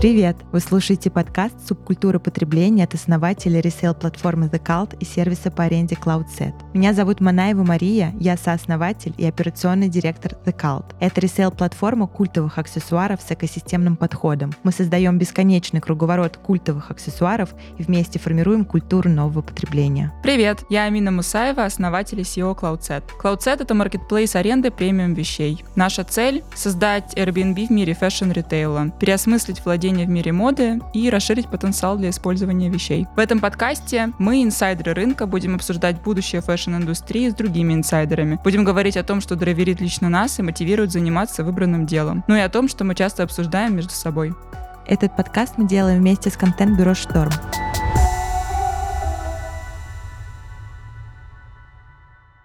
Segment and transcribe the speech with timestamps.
[0.00, 0.38] Привет!
[0.50, 6.54] Вы слушаете подкаст «Субкультура потребления» от основателя ресейл-платформы The Cult и сервиса по аренде CloudSet.
[6.72, 10.94] Меня зовут Манаева Мария, я сооснователь и операционный директор The Cult.
[11.00, 14.54] Это ресейл-платформа культовых аксессуаров с экосистемным подходом.
[14.62, 20.14] Мы создаем бесконечный круговорот культовых аксессуаров и вместе формируем культуру нового потребления.
[20.22, 20.64] Привет!
[20.70, 23.02] Я Амина Мусаева, основатель и CEO CloudSet.
[23.22, 25.62] CloudSet— это маркетплейс аренды премиум вещей.
[25.76, 31.48] Наша цель— создать Airbnb в мире fashion-ритейла, переосмыслить владение владения в мире моды и расширить
[31.48, 33.06] потенциал для использования вещей.
[33.16, 38.38] В этом подкасте мы, инсайдеры рынка, будем обсуждать будущее fashion-индустрии с другими инсайдерами.
[38.44, 42.24] Будем говорить о том, что драйверит лично нас и мотивирует заниматься выбранным делом.
[42.28, 44.32] Ну и о том, что мы часто обсуждаем между собой.
[44.86, 47.30] Этот подкаст мы делаем вместе с контент-бюро «Шторм».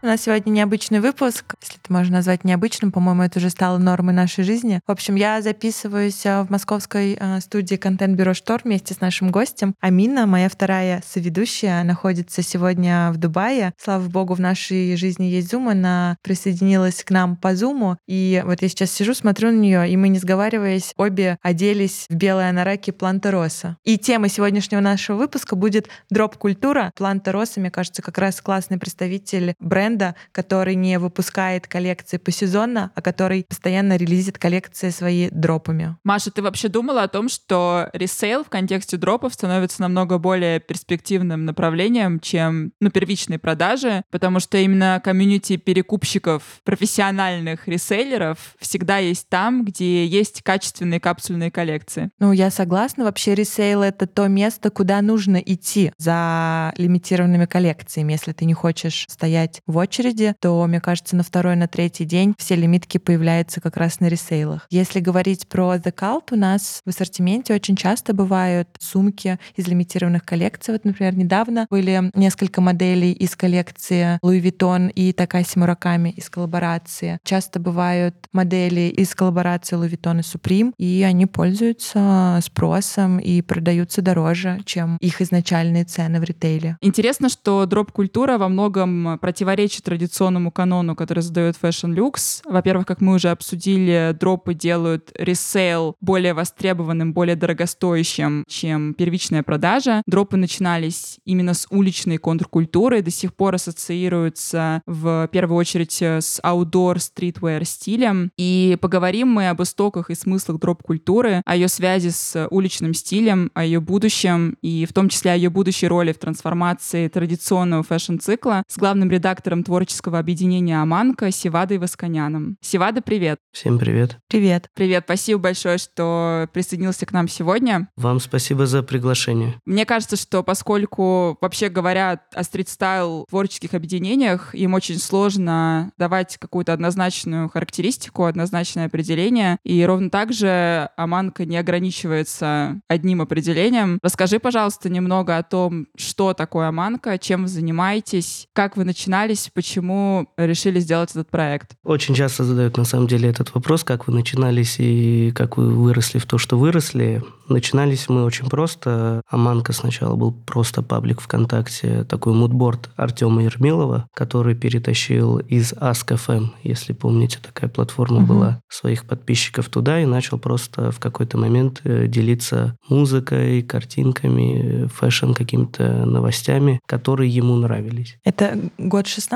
[0.06, 4.14] У нас сегодня необычный выпуск, если это можно назвать необычным, по-моему, это уже стало нормой
[4.14, 4.80] нашей жизни.
[4.86, 9.74] В общем, я записываюсь э, в московской э, студии контент-бюро «Штор» вместе с нашим гостем.
[9.80, 13.74] Амина, моя вторая соведущая, находится сегодня в Дубае.
[13.84, 18.62] Слава богу, в нашей жизни есть Zoom, она присоединилась к нам по Zoom, и вот
[18.62, 22.92] я сейчас сижу, смотрю на нее, и мы, не сговариваясь, обе оделись в белые анараки
[22.92, 23.78] Планта Роса.
[23.84, 26.92] И тема сегодняшнего нашего выпуска будет дроп-культура.
[26.96, 32.92] Планта Роса, мне кажется, как раз классный представитель бренда, бренда, который не выпускает коллекции посезонно,
[32.96, 35.96] а который постоянно релизит коллекции свои дропами.
[36.04, 41.46] Маша, ты вообще думала о том, что ресейл в контексте дропов становится намного более перспективным
[41.46, 49.64] направлением, чем ну, первичные продажи, потому что именно комьюнити перекупщиков, профессиональных ресейлеров всегда есть там,
[49.64, 52.10] где есть качественные капсульные коллекции.
[52.20, 53.06] Ну, я согласна.
[53.06, 59.06] Вообще ресейл— это то место, куда нужно идти за лимитированными коллекциями, если ты не хочешь
[59.10, 63.78] стоять в очереди, то, мне кажется, на второй, на третий день все лимитки появляются как
[63.78, 64.66] раз на ресейлах.
[64.72, 70.26] Если говорить про The Cult, у нас в ассортименте очень часто бывают сумки из лимитированных
[70.26, 70.74] коллекций.
[70.74, 77.20] Вот, например, недавно были несколько моделей из коллекции Louis Vuitton и Такаси Мураками из коллаборации.
[77.24, 84.02] Часто бывают модели из коллаборации Louis Vuitton и Supreme, и они пользуются спросом и продаются
[84.02, 86.78] дороже, чем их изначальные цены в ритейле.
[86.82, 92.42] Интересно, что дроп-культура во многом противоречит противоречит традиционному канону, который задает Fashion Lux.
[92.46, 100.04] Во-первых, как мы уже обсудили, дропы делают ресейл более востребованным, более дорогостоящим, чем первичная продажа.
[100.06, 106.98] Дропы начинались именно с уличной контркультуры, до сих пор ассоциируются в первую очередь с outdoor
[106.98, 108.32] streetwear стилем.
[108.38, 113.64] И поговорим мы об истоках и смыслах дроп-культуры, о ее связи с уличным стилем, о
[113.64, 118.78] ее будущем и в том числе о ее будущей роли в трансформации традиционного fashion-цикла с
[118.78, 122.58] главным редактором творческого объединения ÖMANKÖ Севадой Восконяном.
[122.62, 123.40] Севада, привет!
[123.52, 124.18] Всем привет!
[124.28, 124.70] Привет!
[124.74, 127.90] Привет, спасибо большое, что присоединился к нам сегодня.
[127.96, 129.56] Вам спасибо за приглашение.
[129.66, 136.38] Мне кажется, что поскольку, вообще говоря, о street style творческих объединениях, им очень сложно давать
[136.38, 144.00] какую-то однозначную характеристику, однозначное определение, и ровно так же ÖMANKÖ не ограничивается одним определением.
[144.02, 150.28] Расскажи, пожалуйста, немного о том, что такое ÖMANKÖ, чем вы занимаетесь, как вы начинались, почему
[150.38, 151.76] решили сделать этот проект?
[151.84, 156.20] Очень часто задают на самом деле этот вопрос, как вы начинались и как вы выросли
[156.20, 157.24] в то, что выросли.
[157.48, 159.22] Начинались мы очень просто.
[159.30, 166.94] ÖMANKÖ сначала был просто паблик ВКонтакте, такой moodboard Артема Ермилова, который перетащил из Ask.fm, если
[166.94, 168.26] помните, такая платформа угу.
[168.26, 175.34] была, своих подписчиков туда и начал просто в какой-то момент э, делиться музыкой, картинками, fashion,
[175.34, 178.18] какими-то новостями, которые ему нравились.
[178.24, 179.32] Это год 16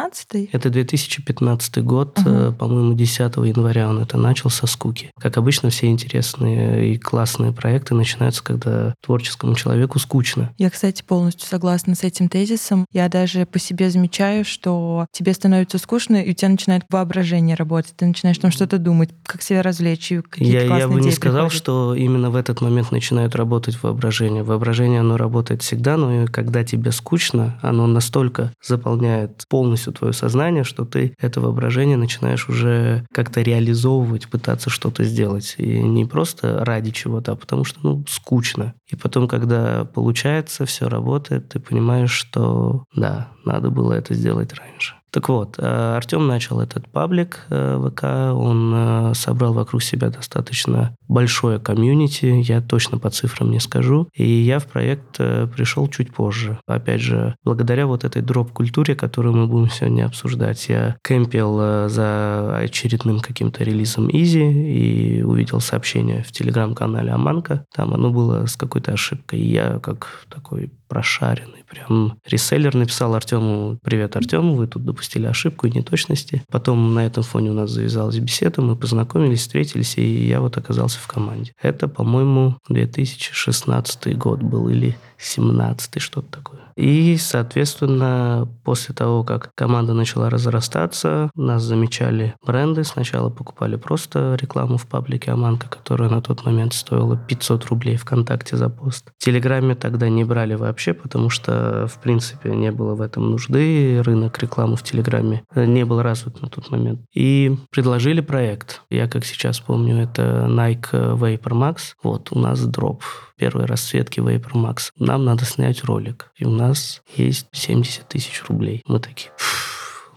[0.52, 2.54] Это 2015 год, угу.
[2.54, 5.12] по-моему, 10 января он это начал со скуки.
[5.20, 10.54] Как обычно, все интересные и классные проекты начинаются, когда творческому человеку скучно.
[10.58, 12.86] Я, кстати, полностью согласна с этим тезисом.
[12.92, 17.94] Я даже по себе замечаю, что тебе становится скучно, и у тебя начинает воображение работать.
[17.96, 21.58] Ты начинаешь там что-то думать, как себя развлечь, и Я, я бы не сказал, приходят.
[21.58, 24.44] что именно в этот момент начинает работать воображение.
[24.44, 30.86] Воображение, оно работает всегда, но когда тебе скучно, оно настолько заполняет полностью твое сознание, что
[30.86, 35.56] ты это воображение начинаешь уже как-то реализовывать, пытаться что-то сделать.
[35.58, 38.74] И не просто ради чего-то, а потому что, ну, скучно.
[38.90, 44.96] И потом, когда получается, все работает, ты понимаешь, что да, надо было это сделать раньше.
[45.12, 48.04] Так вот, э, Артем начал этот паблик э, ВК,
[48.38, 54.24] он э, собрал вокруг себя достаточно большое комьюнити, я точно по цифрам не скажу, и
[54.24, 56.60] я в проект пришел чуть позже.
[56.68, 63.22] Опять же, благодаря вот этой дроп-культуре, которую мы будем сегодня обсуждать, я кемпил за очередным
[63.22, 69.40] каким-то релизом Изи и увидел сообщение в телеграм-канале Аманка, там оно было с какой-то ошибкой,
[69.40, 71.64] и я как такой прошаренный.
[71.70, 76.44] Прям реселлер написал Артему, привет, Артем, вы тут допустили ошибку и неточности.
[76.50, 81.00] Потом на этом фоне у нас завязалась беседа, мы познакомились, встретились, и я вот оказался
[81.00, 81.52] в команде.
[81.62, 86.60] Это, по-моему, 2016 год был или 17 что-то такое.
[86.80, 92.86] И, соответственно, после того, как команда начала разрастаться, нас замечали бренды.
[92.86, 98.56] Сначала покупали просто рекламу в паблике Аманка, которая на тот момент стоила 500 рублей ВКонтакте
[98.56, 99.12] за пост.
[99.18, 104.02] В Телеграме тогда не брали вообще, потому что, в принципе, не было в этом нужды.
[104.02, 107.02] Рынок рекламы в Телеграме не был развит на тот момент.
[107.14, 108.84] И предложили проект.
[108.90, 111.78] Я, как сейчас помню, это Nike Vapor Max.
[112.02, 113.04] Вот, у нас дроп
[113.40, 114.92] первой расцветки Vapor Max.
[114.98, 116.32] Нам надо снять ролик.
[116.36, 116.69] И у нас
[117.16, 118.84] есть 70 тысяч рублей.
[118.86, 119.32] Мы такие,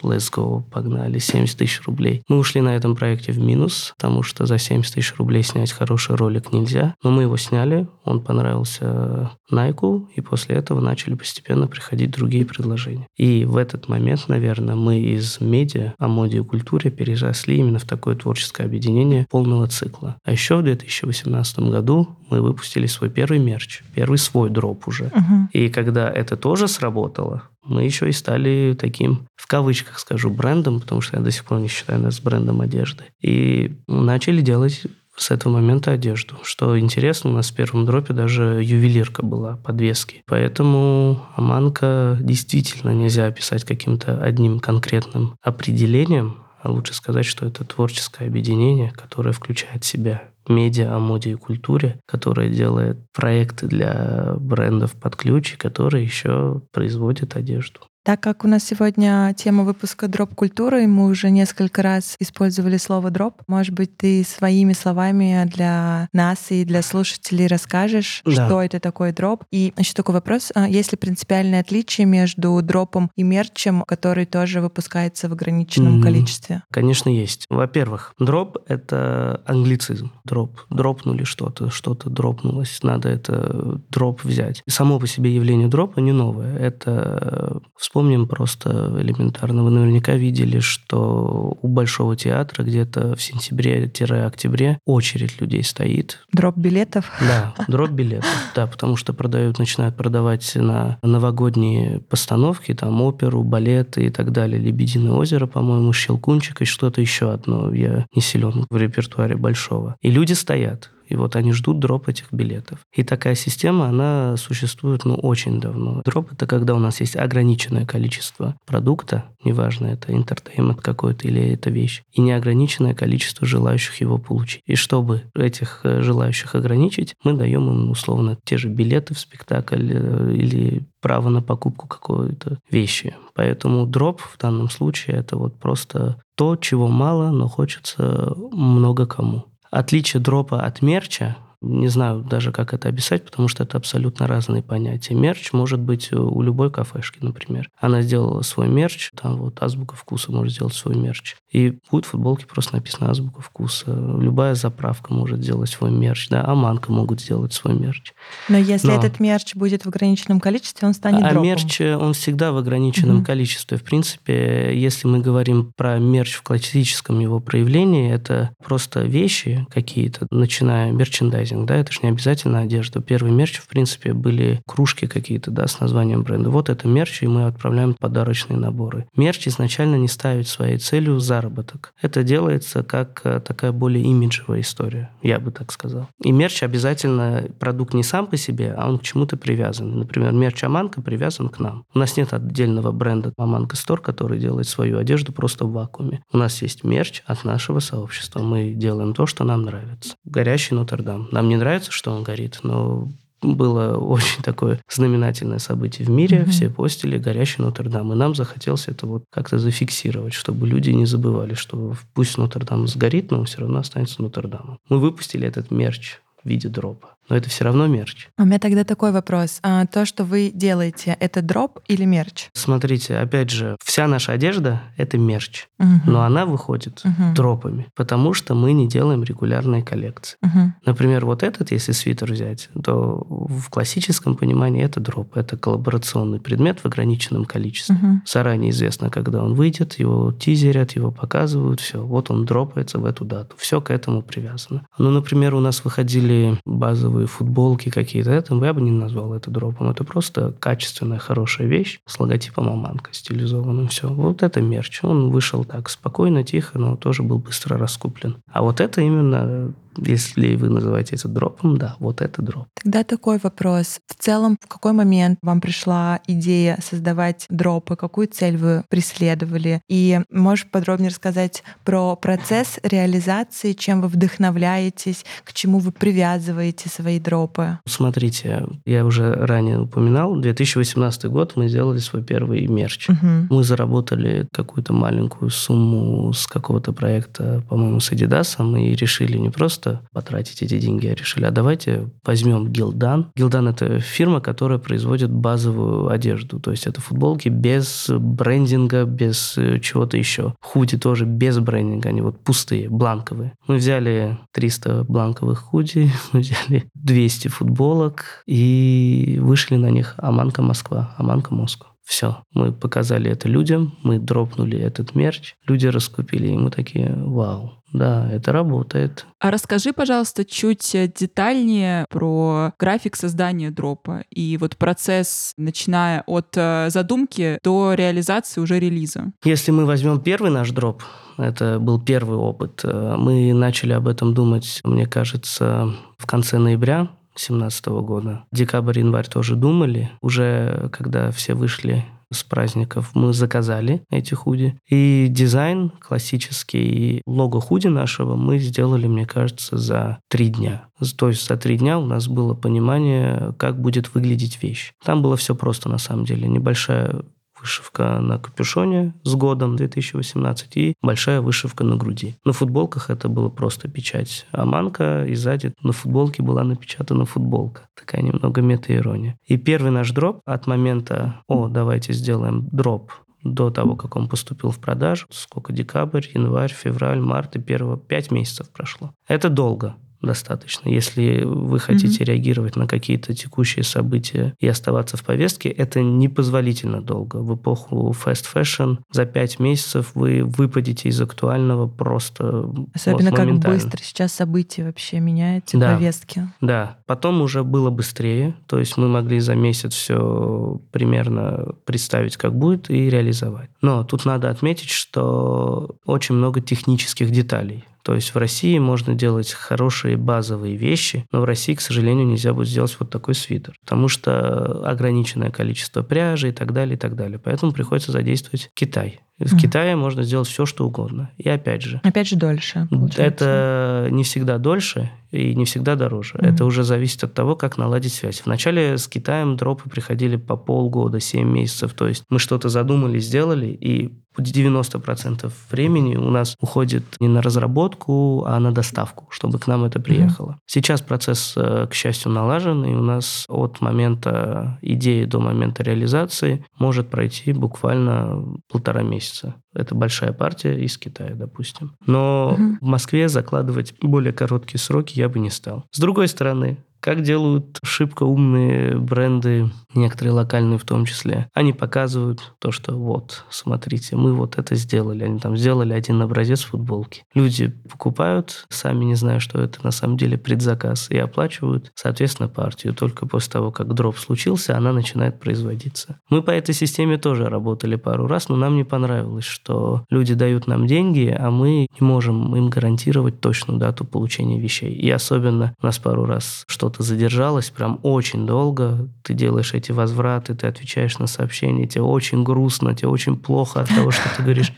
[0.02, 2.22] let's go, погнали, 70 тысяч рублей.
[2.28, 6.16] Мы ушли на этом проекте в минус, потому что за 70 тысяч рублей снять хороший
[6.16, 6.94] ролик нельзя.
[7.02, 13.06] Но мы его сняли, он понравился Найку, и после этого начали постепенно приходить другие предложения.
[13.16, 17.84] И в этот момент, наверное, мы из медиа о моде и культуре переросли именно в
[17.84, 20.16] такое творческое объединение полного цикла.
[20.24, 25.06] А еще в 2018 году мы выпустили свой первый мерч, первый свой дроп уже.
[25.06, 25.48] Угу.
[25.52, 31.00] И когда это тоже сработало, мы еще и стали таким, в кавычках скажу, брендом, потому
[31.00, 33.04] что я до сих пор не считаю нас брендом одежды.
[33.20, 34.82] И начали делать
[35.16, 36.36] с этого момента одежду.
[36.42, 40.22] Что интересно, у нас в первом дропе даже ювелирка была, подвески.
[40.26, 48.26] Поэтому Аманка действительно нельзя описать каким-то одним конкретным определением, а лучше сказать, что это творческое
[48.26, 54.92] объединение, которое включает в себя медиа о моде и культуре, которая делает проекты для брендов
[54.92, 57.80] под ключ и которые еще производит одежду.
[58.04, 63.42] Так как у нас сегодня тема выпуска дроп-культуры, мы уже несколько раз использовали слово дроп,
[63.46, 68.32] может быть, ты своими словами для нас и для слушателей расскажешь, да.
[68.32, 69.44] что это такое дроп.
[69.52, 74.60] И еще такой вопрос, а есть ли принципиальное отличие между дропом и мерчем, который тоже
[74.60, 76.02] выпускается в ограниченном mm-hmm.
[76.02, 76.62] количестве?
[76.72, 77.46] Конечно, есть.
[77.50, 80.10] Во-первых, дроп— это англицизм.
[80.24, 80.60] Дроп.
[80.70, 84.64] Дропнули что-то, что-то дропнулось, надо это дроп взять.
[84.68, 86.56] само по себе явление дропа не новое.
[86.58, 87.60] Это
[87.92, 89.64] Вспомним просто элементарно.
[89.64, 96.20] Вы наверняка видели, что у Большого театра где-то в сентябре-октябре очередь людей стоит.
[96.32, 97.12] Дроп билетов?
[97.20, 98.30] Да, дроп билетов.
[98.54, 104.58] Да, потому что продают, начинают продавать на новогодние постановки, там оперу, балеты и так далее.
[104.58, 107.74] Лебединое озеро, по-моему, Щелкунчик и что-то еще одно.
[107.74, 109.96] Я не силен в репертуаре Большого.
[110.00, 110.90] И люди стоят.
[111.12, 112.78] И вот они ждут дроп этих билетов.
[112.90, 116.00] И такая система, она существует, ну, очень давно.
[116.06, 121.68] Дроп— это когда у нас есть ограниченное количество продукта, неважно, это entertainment какой-то или это
[121.68, 124.62] вещь, и неограниченное количество желающих его получить.
[124.64, 129.92] И чтобы этих э, желающих ограничить, мы даем им, условно, те же билеты в спектакль
[129.92, 133.14] э, или право на покупку какой-то вещи.
[133.34, 139.51] Поэтому дроп в данном случае это вот просто то, чего мало, но хочется много кому.
[139.72, 144.62] Отличие дропа от мерча не знаю даже, как это описать, потому что это абсолютно разные
[144.62, 145.14] понятия.
[145.14, 147.68] Мерч может быть у любой кафешки, например.
[147.80, 151.36] Она сделала свой мерч, там вот азбука вкуса может сделать свой мерч.
[151.50, 153.92] И будет в футболке просто написано азбука вкуса.
[153.92, 158.12] Любая заправка может сделать свой мерч, да, ÖMANKÖ могут сделать свой мерч.
[158.48, 158.94] Но если Но...
[158.94, 161.44] этот мерч будет в ограниченном количестве, он станет а дропом.
[161.44, 163.26] мерч, он всегда в ограниченном угу.
[163.26, 163.78] количестве.
[163.78, 170.26] В принципе, если мы говорим про мерч в классическом его проявлении, это просто вещи какие-то,
[170.30, 173.00] начиная мерчендайзинг мерчендайзинг, да, это же не обязательно одежда.
[173.00, 176.50] Первый мерч, в принципе, были кружки какие-то, да, с названием бренда.
[176.50, 179.06] Вот это мерч, и мы отправляем подарочные наборы.
[179.16, 181.94] Мерч изначально не ставит своей целью заработок.
[182.00, 186.08] Это делается как э, такая более имиджевая история, я бы так сказал.
[186.22, 189.98] И мерч обязательно продукт не сам по себе, а он к чему-то привязан.
[189.98, 191.84] Например, мерч Аманка привязан к нам.
[191.94, 196.22] У нас нет отдельного бренда Аманка Стор, который делает свою одежду просто в вакууме.
[196.32, 198.40] У нас есть мерч от нашего сообщества.
[198.40, 200.14] Мы делаем то, что нам нравится.
[200.24, 201.28] Горящий Нотр-Дам.
[201.42, 203.08] Нам не нравится, что он горит, но
[203.42, 206.42] было очень такое знаменательное событие в мире.
[206.42, 206.50] Mm-hmm.
[206.50, 208.12] Все постили горящий Нотр-Дам.
[208.12, 213.32] И нам захотелось это вот как-то зафиксировать, чтобы люди не забывали, что пусть Нотр-Дам сгорит,
[213.32, 214.78] но он все равно останется Нотр-Дамом.
[214.88, 217.16] Мы выпустили этот мерч в виде дропа.
[217.28, 218.28] Но это все равно мерч.
[218.38, 219.58] У меня тогда такой вопрос.
[219.62, 222.48] А, то, что вы делаете, это дроп или мерч?
[222.54, 226.10] Смотрите, опять же, вся наша одежда— это мерч, Угу.
[226.10, 227.34] но она выходит Мгм.
[227.34, 230.36] дропами, потому что мы не делаем регулярные коллекции.
[230.42, 230.74] Мгм.
[230.84, 236.80] Например, вот этот, если свитер взять, то в классическом понимании это дроп, это коллаборационный предмет
[236.80, 237.94] в ограниченном количестве.
[237.96, 238.22] Мгм.
[238.26, 242.04] Заранее известно, когда он выйдет, его тизерят, его показывают, все.
[242.04, 243.54] Вот он дропается в эту дату.
[243.58, 244.86] Все к этому привязано.
[244.98, 248.30] Ну, например, у нас выходили базовые футболки какие-то.
[248.30, 249.90] Это я бы не назвал это дропом.
[249.90, 253.88] Это просто качественная, хорошая вещь с логотипом Аманка стилизованным.
[253.88, 254.08] Все.
[254.08, 255.00] Вот это мерч.
[255.02, 258.36] Он вышел так спокойно, тихо, но тоже был быстро раскуплен.
[258.50, 262.66] А вот это именно, если вы называете это дропом, да, вот это дроп.
[262.82, 264.00] Тогда такой вопрос.
[264.06, 267.96] В целом, в какой момент вам пришла идея создавать дропы?
[267.96, 269.80] Какую цель вы преследовали?
[269.88, 277.18] И можешь подробнее рассказать про процесс реализации, чем вы вдохновляетесь, к чему вы привязываете свои
[277.18, 277.78] дропы?
[277.86, 283.08] Смотрите, я уже ранее упоминал, 2018 год мы сделали свой первый мерч.
[283.08, 283.48] Мгм.
[283.50, 289.81] Мы заработали какую-то маленькую сумму с какого-то проекта, по-моему, с Adidas, и решили не просто
[290.12, 293.30] потратить эти деньги, а решили, а давайте возьмем Гилдан.
[293.36, 299.78] Гилдан– это фирма, которая производит базовую одежду, то есть это футболки без брендинга, без э,
[299.80, 300.54] чего-то еще.
[300.60, 303.52] Худи тоже без брендинга, они вот пустые, бланковые.
[303.66, 311.14] Мы взяли 300 бланковых худи, мы взяли 200 футболок и вышли на них Аманка Москва,
[311.16, 311.91] Аманка Москва.
[312.04, 317.82] Все, мы показали это людям, мы дропнули этот мерч, люди раскупили, и мы такие, вау,
[317.92, 319.26] да, это работает.
[319.38, 326.56] А расскажи, пожалуйста, чуть э, детальнее про график создания дропа и вот процесс, начиная от
[326.56, 329.32] э, задумки до реализации уже релиза.
[329.44, 331.02] Если мы возьмем первый наш дроп,
[331.38, 337.10] это был первый опыт, э, мы начали об этом думать, мне кажется, в конце ноября
[337.34, 338.44] 2017 года.
[338.52, 340.10] Декабрь, январь тоже думали.
[340.20, 344.78] Уже когда все вышли с праздников, мы заказали эти худи.
[344.88, 350.86] И дизайн классический, и лого худи нашего мы сделали, мне кажется, за три дня.
[351.16, 354.92] То есть за три дня у нас было понимание, как будет выглядеть вещь.
[355.04, 356.48] Там было все просто на самом деле.
[356.48, 357.22] Небольшая
[357.62, 362.36] вышивка на капюшоне с годом 2018 и большая вышивка на груди.
[362.44, 367.88] На футболках это было просто печать Аманка, и сзади на футболке была напечатана футболка.
[367.94, 369.38] Такая немного мета-ирония.
[369.46, 373.12] И первый наш дроп от момента «О, давайте сделаем дроп»
[373.44, 378.30] до того, как он поступил в продажу, сколько декабрь, январь, февраль, март и первого, пять
[378.30, 379.12] месяцев прошло.
[379.26, 380.88] Это долго достаточно.
[380.88, 382.26] Если вы хотите mm-hmm.
[382.26, 387.36] реагировать на какие-то текущие события и оставаться в повестке, это непозволительно долго.
[387.36, 393.58] В эпоху fast fashion за пять месяцев вы выпадете из актуального просто Особенно вот, как
[393.58, 395.94] быстро сейчас события вообще меняются, да.
[395.94, 396.48] повестки.
[396.60, 396.98] Да.
[397.06, 402.90] Потом уже было быстрее, то есть мы могли за месяц все примерно представить, как будет,
[402.90, 403.70] и реализовать.
[403.80, 407.84] Но тут надо отметить, что очень много технических деталей.
[408.02, 412.52] То есть в России можно делать хорошие базовые вещи, но в России, к сожалению, нельзя
[412.52, 417.14] будет сделать вот такой свитер, потому что ограниченное количество пряжи и так далее, и так
[417.14, 417.38] далее.
[417.38, 419.20] Поэтому приходится задействовать Китай.
[419.38, 419.58] В mm.
[419.58, 421.30] Китае можно сделать все, что угодно.
[421.36, 422.00] И опять же...
[422.04, 422.86] Опять же дольше.
[422.90, 423.24] Получается.
[423.24, 426.34] Это не всегда дольше и не всегда дороже.
[426.34, 426.46] Mm.
[426.46, 428.42] Это уже зависит от того, как наладить связь.
[428.44, 431.94] Вначале с Китаем дропы приходили по полгода, 7 месяцев.
[431.94, 438.44] То есть мы что-то задумали, сделали, и 90% времени у нас уходит не на разработку,
[438.46, 440.52] а на доставку, чтобы к нам это приехало.
[440.52, 440.66] Mm-hmm.
[440.66, 447.10] Сейчас процесс, к счастью, налажен, и у нас от момента идеи до момента реализации может
[447.10, 449.54] пройти буквально полтора месяца.
[449.74, 451.96] Это большая партия из Китая, допустим.
[452.06, 452.76] Но mm-hmm.
[452.80, 455.86] в Москве закладывать более короткие сроки я бы не стал.
[455.90, 461.48] С другой стороны, как делают шибко умные бренды, некоторые локальные в том числе.
[461.52, 465.24] Они показывают то, что вот, смотрите, мы вот это сделали.
[465.24, 467.24] Они там сделали один образец футболки.
[467.34, 472.94] Люди покупают, сами не зная, что это на самом деле предзаказ, и оплачивают, соответственно, партию.
[472.94, 476.20] Только после того, как дроп случился, она начинает производиться.
[476.30, 480.68] Мы по этой системе тоже работали пару раз, но нам не понравилось, что люди дают
[480.68, 484.92] нам деньги, а мы не можем им гарантировать точную дату получения вещей.
[484.94, 489.92] И особенно у нас пару раз что что-то задержалось прям очень долго, ты делаешь эти
[489.92, 494.42] возвраты, ты отвечаешь на сообщения, тебе очень грустно, тебе очень плохо от того, что ты
[494.42, 494.72] говоришь,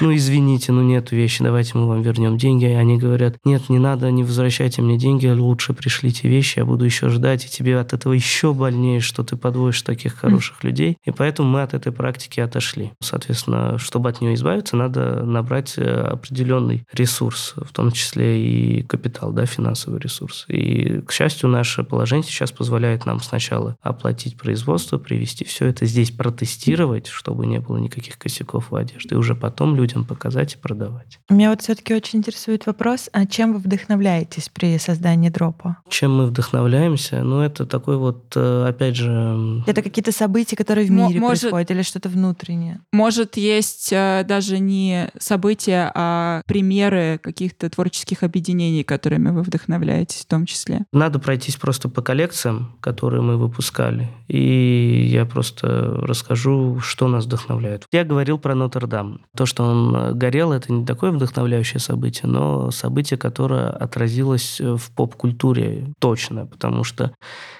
[0.00, 2.66] ну извините, ну нет вещи, давайте мы вам вернем деньги.
[2.66, 6.84] И они говорят, нет, не надо, не возвращайте мне деньги, лучше пришлите вещи, я буду
[6.84, 10.98] еще ждать, и тебе от этого еще больнее, что ты подводишь таких хороших людей.
[11.04, 12.92] И поэтому мы от этой практики отошли.
[13.00, 19.46] Соответственно, чтобы от нее избавиться, надо набрать определенный ресурс, в том числе и капитал, да,
[19.46, 20.44] финансовый ресурс.
[20.48, 25.86] И, к счастью, у наше положение сейчас позволяет нам сначала оплатить производство, привести все это
[25.86, 30.58] здесь, протестировать, чтобы не было никаких косяков в одежде, и уже потом людям показать и
[30.58, 31.18] продавать.
[31.30, 35.78] Меня вот все-таки очень интересует вопрос, а чем вы вдохновляетесь при создании дропа?
[35.88, 37.22] Чем мы вдохновляемся?
[37.22, 39.62] Ну, это такой вот, э, опять же...
[39.66, 42.80] Это какие-то события, которые в мире может, происходят, или что-то внутреннее?
[42.92, 50.26] Может, есть э, даже не события, а примеры каких-то творческих объединений, которыми вы вдохновляетесь в
[50.26, 50.84] том числе?
[50.92, 55.66] Надо пройтись просто по коллекциям, которые мы выпускали, и я просто
[56.02, 57.84] расскажу, что нас вдохновляет.
[57.92, 59.20] Я говорил про Нотр-Дам.
[59.36, 65.92] То, что он горел, это не такое вдохновляющее событие, но событие, которое отразилось в поп-культуре
[66.00, 67.12] точно, потому что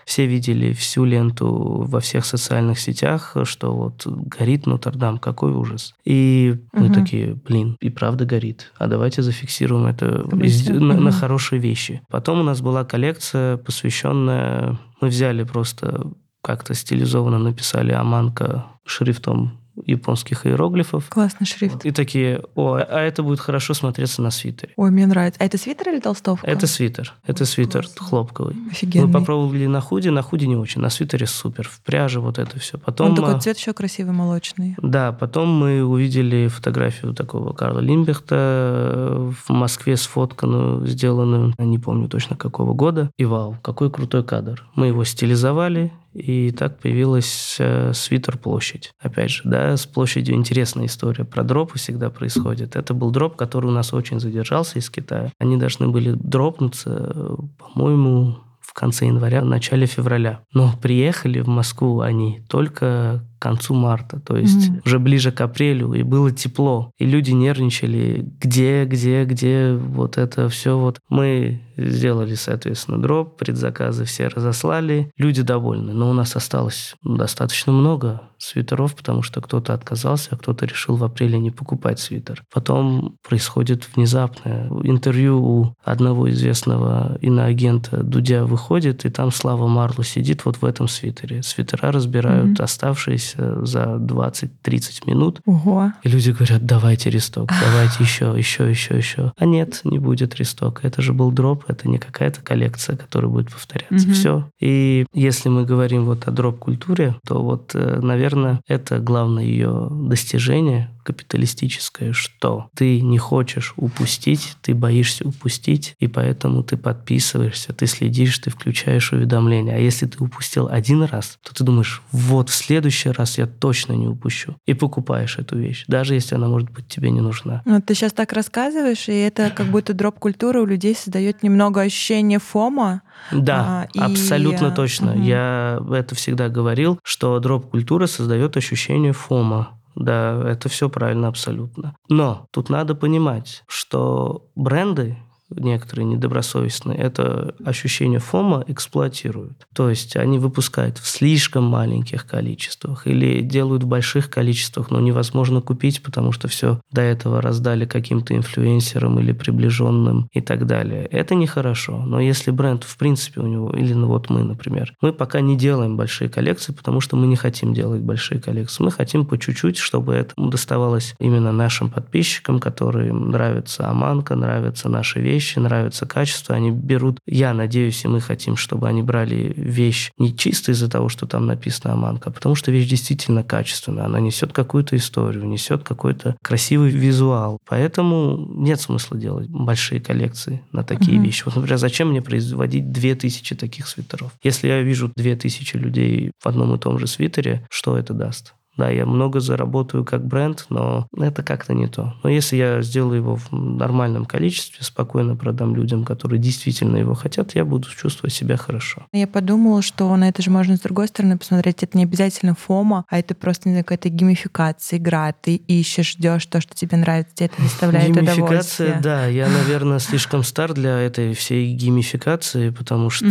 [0.04, 5.94] все видели всю ленту во всех социальных сетях, что вот горит Нотр-Дам, какой ужас.
[6.04, 6.84] И угу.
[6.84, 8.72] мы такие, блин, и правда горит.
[8.78, 12.00] А давайте зафиксируем это из, на, на хорошие вещи.
[12.10, 14.78] Потом у нас была коллекция, посвященная...
[15.02, 16.10] Мы взяли просто
[16.42, 21.08] как-то стилизованно написали Аманка шрифтом японских иероглифов.
[21.08, 21.84] Классный шрифт.
[21.84, 24.72] И такие, о, а это будет хорошо смотреться на свитере.
[24.76, 25.40] Ой, мне нравится.
[25.40, 26.46] А это свитер или толстовка?
[26.46, 27.14] Это свитер.
[27.26, 28.06] Это Ой, свитер классно.
[28.06, 28.56] хлопковый.
[28.70, 29.06] Офигенный.
[29.06, 32.58] Мы попробовали на худи, на худи не очень, на свитере супер, в пряже вот это
[32.58, 32.78] все.
[32.78, 34.76] Потом, Он такой цвет еще красивый, молочный.
[34.82, 42.36] Да, потом мы увидели фотографию такого Карла Лимбехта в Москве сфотканную, сделанную, не помню точно
[42.36, 43.10] какого года.
[43.16, 44.64] И вау, какой крутой кадр.
[44.74, 48.92] Мы его стилизовали, и так появилась э, свитер-площадь.
[48.98, 51.24] Опять же, да, с площадью интересная история.
[51.24, 52.76] Про дропы всегда происходит.
[52.76, 55.32] Это был дроп, который у нас очень задержался из Китая.
[55.38, 60.40] Они должны были дропнуться, э, по-моему, в конце января, в начале февраля.
[60.52, 64.82] Но приехали в Москву они только к концу марта, то есть mm-hmm.
[64.84, 70.48] уже ближе к апрелю, и было тепло, и люди нервничали, где, где, где, вот это
[70.48, 70.98] все вот.
[71.08, 78.22] Мы сделали, соответственно, дроп, предзаказы все разослали, люди довольны, но у нас осталось достаточно много
[78.38, 82.42] свитеров, потому что кто-то отказался, а кто-то решил в апреле не покупать свитер.
[82.52, 90.44] Потом происходит внезапное интервью у одного известного иноагента Дудя выходит, и там Слава Марло сидит
[90.44, 91.42] вот в этом свитере.
[91.42, 92.64] Свитера разбирают mm-hmm.
[92.64, 95.40] оставшиеся за 20-30 минут.
[95.46, 95.92] Ого.
[96.02, 99.32] И люди говорят, давайте ресток, давайте еще, еще, еще, еще.
[99.36, 100.86] А нет, не будет рестока.
[100.86, 104.06] Это же был дроп, это не какая-то коллекция, которая будет повторяться.
[104.06, 104.14] Угу.
[104.14, 104.50] Все.
[104.60, 110.90] И если мы говорим вот о дроп-культуре, то вот, э, наверное, это главное ее достижение,
[111.06, 118.38] капиталистическое, что ты не хочешь упустить, ты боишься упустить, и поэтому ты подписываешься, ты следишь,
[118.38, 119.76] ты включаешь уведомления.
[119.76, 123.92] А если ты упустил один раз, то ты думаешь, вот в следующий раз я точно
[123.92, 124.56] не упущу.
[124.66, 127.62] И покупаешь эту вещь, даже если она, может быть, тебе не нужна.
[127.64, 132.38] Ну, ты сейчас так рассказываешь, и это как будто дроп-культура у людей создает немного ощущение
[132.38, 133.02] фома.
[133.32, 134.74] Да, а, абсолютно и...
[134.74, 135.12] точно.
[135.12, 135.20] Угу.
[135.22, 139.78] Я это всегда говорил, что дроп-культура создает ощущение фома.
[139.94, 141.96] Да, это все правильно абсолютно.
[142.08, 145.16] Но тут надо понимать, что бренды
[145.50, 149.66] некоторые недобросовестные, это ощущение фома эксплуатируют.
[149.74, 155.60] То есть они выпускают в слишком маленьких количествах или делают в больших количествах, но невозможно
[155.60, 161.06] купить, потому что все до этого раздали каким-то инфлюенсерам или приближенным и так далее.
[161.06, 162.04] Это нехорошо.
[162.04, 165.56] Но если бренд, в принципе, у него, или ну вот мы, например, мы пока не
[165.56, 168.82] делаем большие коллекции, потому что мы не хотим делать большие коллекции.
[168.82, 175.20] Мы хотим по чуть-чуть, чтобы это доставалось именно нашим подписчикам, которым нравится Аманка, нравятся наши
[175.20, 180.10] вещи, вещи, нравится качество, они берут, я надеюсь, и мы хотим, чтобы они брали вещь
[180.18, 184.18] не чисто из-за того, что там написано Аманка, а потому что вещь действительно качественная, она
[184.20, 187.58] несет какую-то историю, несет какой-то красивый визуал.
[187.66, 191.26] Поэтому нет смысла делать большие коллекции на такие угу.
[191.26, 191.42] вещи.
[191.44, 194.32] Вот, например, зачем мне производить 2000 таких свитеров?
[194.42, 198.55] Если я вижу 2000 людей в одном и том же свитере, что это даст?
[198.76, 202.14] Да, я много заработаю как бренд, но это как-то не то.
[202.22, 207.54] Но если я сделаю его в нормальном количестве, спокойно продам людям, которые действительно его хотят,
[207.54, 209.06] я буду чувствовать себя хорошо.
[209.12, 211.82] Я подумала, что на это же можно с другой стороны посмотреть.
[211.82, 215.32] Это не обязательно фома, а это просто не знаю, какая-то геймификация, игра.
[215.32, 219.00] Ты ищешь, ждешь то, что тебе нравится, тебе это доставляет геймификация, удовольствие.
[219.02, 219.26] да.
[219.26, 223.26] Я, наверное, слишком стар для этой всей геймификации, потому что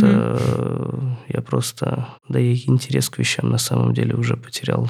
[1.28, 2.08] я просто...
[2.28, 4.90] Да и интерес к вещам на самом деле уже потерял.